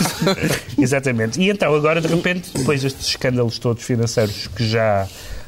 [0.78, 1.40] exatamente.
[1.40, 5.06] E então, agora, de repente, depois destes escândalos todos financeiros que já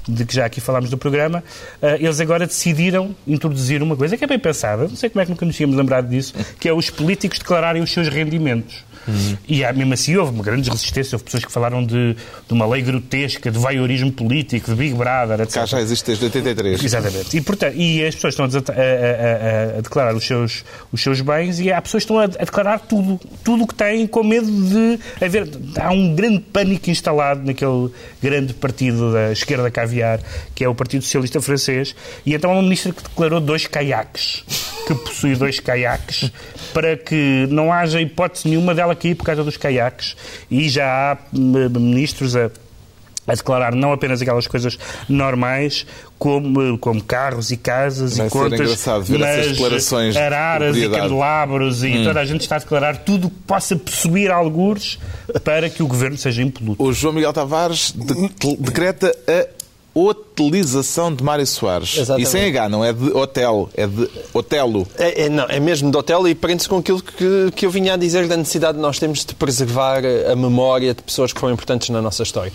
[0.09, 1.45] de que já aqui falámos do programa,
[1.81, 5.25] uh, eles agora decidiram introduzir uma coisa que é bem pensada, não sei como é
[5.25, 8.85] que nunca nos tínhamos lembrado disso, que é os políticos declararem os seus rendimentos.
[9.07, 9.37] Uhum.
[9.49, 11.17] E mesmo assim houve uma grande resistência.
[11.17, 15.41] Houve pessoas que falaram de, de uma lei grotesca, de vaiorismo político, de Big Brother,
[15.41, 15.55] etc.
[15.55, 16.85] Cá já existe desde 83.
[16.85, 17.37] Exatamente.
[17.37, 21.21] E, portanto, e as pessoas estão a, a, a, a declarar os seus, os seus
[21.21, 24.47] bens e há pessoas que estão a, declarar tudo, tudo o que têm, com medo
[24.47, 25.49] de haver.
[25.79, 27.91] Há um grande pânico instalado naquele
[28.23, 30.21] grande partido da esquerda caviar,
[30.55, 31.95] que é o Partido Socialista Francês,
[32.25, 34.45] e então há uma ministra que declarou dois caiaques,
[34.87, 36.31] que possui dois caiaques,
[36.73, 40.17] para que não haja hipótese nenhuma dela cair por causa dos caiaques,
[40.51, 42.51] e já há ministros a
[43.25, 44.77] a declarar não apenas aquelas coisas
[45.09, 45.87] normais,
[46.19, 50.85] como, como carros e casas Vai e contas, engraçado ver essas declarações mas araras de
[50.87, 52.03] e candelabros e Hum.
[52.05, 54.99] toda a gente está a declarar tudo o que possa possuir algures
[55.45, 56.83] para que o governo seja impoluto.
[56.83, 59.47] O João Miguel Tavares de- decreta a
[60.33, 61.97] utilização de Mário Soares.
[61.99, 62.27] Exatamente.
[62.27, 64.87] E sem H, não é de hotel, é de Otelo.
[64.99, 67.95] É, é, não, é mesmo de hotel e prende-se com aquilo que, que eu vinha
[67.95, 71.55] a dizer da necessidade de nós temos de preservar a memória de pessoas que foram
[71.55, 72.53] importantes na nossa história.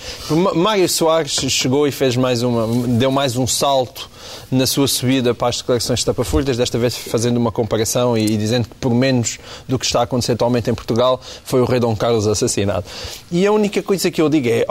[0.55, 2.67] Mário Soares chegou e fez mais uma,
[2.97, 4.09] deu mais um salto
[4.51, 8.37] na sua subida para as declarações de tapafurtas, desta vez fazendo uma comparação e, e
[8.37, 11.79] dizendo que por menos do que está a acontecer atualmente em Portugal foi o rei
[11.79, 12.85] Dom Carlos assassinado.
[13.31, 14.65] E a única coisa que eu digo é,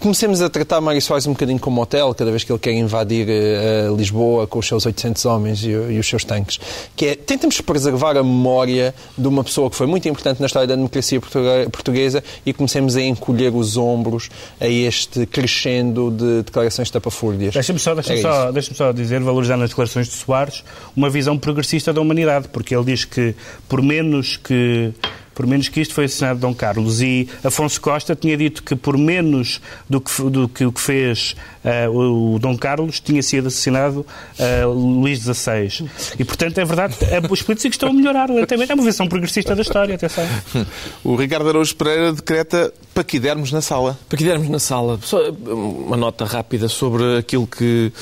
[0.00, 3.26] comecemos a tratar Mário Soares um bocadinho como hotel, cada vez que ele quer invadir
[3.28, 6.58] eh, Lisboa com os seus 800 homens e, e os seus tanques,
[6.96, 10.66] que é, tentemos preservar a memória de uma pessoa que foi muito importante na história
[10.68, 16.88] da democracia portugue- portuguesa e comecemos a encolher os ombros a este crescendo de declarações
[16.88, 17.52] de tapafúrdias.
[17.54, 20.62] Deixa-me só, deixa É só, deixa só dizer, valorizando as declarações de Soares,
[20.96, 23.34] uma visão progressista da humanidade, porque ele diz que
[23.68, 24.92] por menos que
[25.34, 28.96] por menos que isto foi assassinado Dom Carlos e Afonso Costa tinha dito que por
[28.96, 33.48] menos do que, do que o que fez eh, o, o Dom Carlos tinha sido
[33.48, 34.04] assassinado
[34.38, 35.88] eh, Luís XVI.
[36.18, 38.72] E portanto é verdade, eh, os políticos estão a melhorar lentamente.
[38.72, 40.26] É uma visão progressista da história, atenção.
[41.04, 43.98] O Ricardo Araújo Pereira decreta para que dermos na sala.
[44.08, 47.92] Para que dermos na sala, só uma nota rápida sobre aquilo que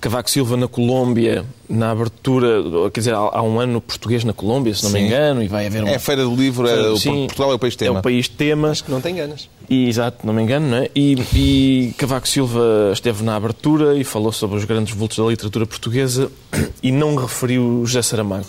[0.00, 2.62] Cavaco Silva na Colômbia, na abertura,
[2.92, 5.06] quer dizer, há um ano português na Colômbia, se não me Sim.
[5.06, 5.88] engano, e vai haver um...
[5.88, 7.98] É a Feira do Livro, é, o Sim, Portugal é o país É tema.
[7.98, 8.72] o país tema.
[8.88, 9.48] Não tem ganas.
[9.68, 10.90] E, exato, não me engano, não é?
[10.94, 15.66] E, e Cavaco Silva esteve na abertura e falou sobre os grandes vultos da literatura
[15.66, 16.30] portuguesa
[16.82, 18.46] e não referiu José Saramago.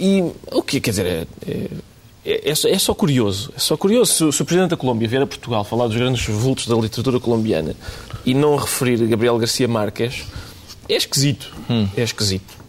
[0.00, 1.06] E o que quer dizer?
[1.06, 1.26] É,
[2.24, 3.52] é, é só, é só curioso.
[3.56, 4.12] É só curioso.
[4.12, 6.74] Se, o- se o Presidente da Colômbia vier a Portugal falar dos grandes vultos da
[6.74, 7.74] literatura colombiana
[8.24, 10.24] e não referir Gabriel Garcia Marques,
[10.88, 11.52] é esquisito.
[11.96, 12.66] É esquisito.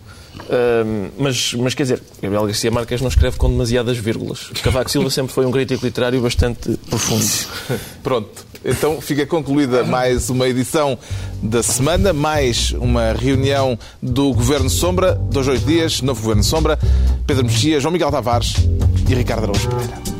[0.49, 4.49] Ahm, mas, mas quer dizer, Gabriel Garcia Marques não escreve com demasiadas vírgulas.
[4.63, 7.25] Cavaco Silva sempre foi um crítico literário bastante profundo.
[8.03, 8.45] Pronto.
[8.63, 10.97] Então fica concluída mais uma edição
[11.41, 16.79] da semana, mais uma reunião do Governo Sombra, dois, oito dias, novo Governo Sombra,
[17.25, 18.55] Pedro Mexia, João Miguel Tavares
[19.07, 20.16] e Ricardo Araújo Pereira.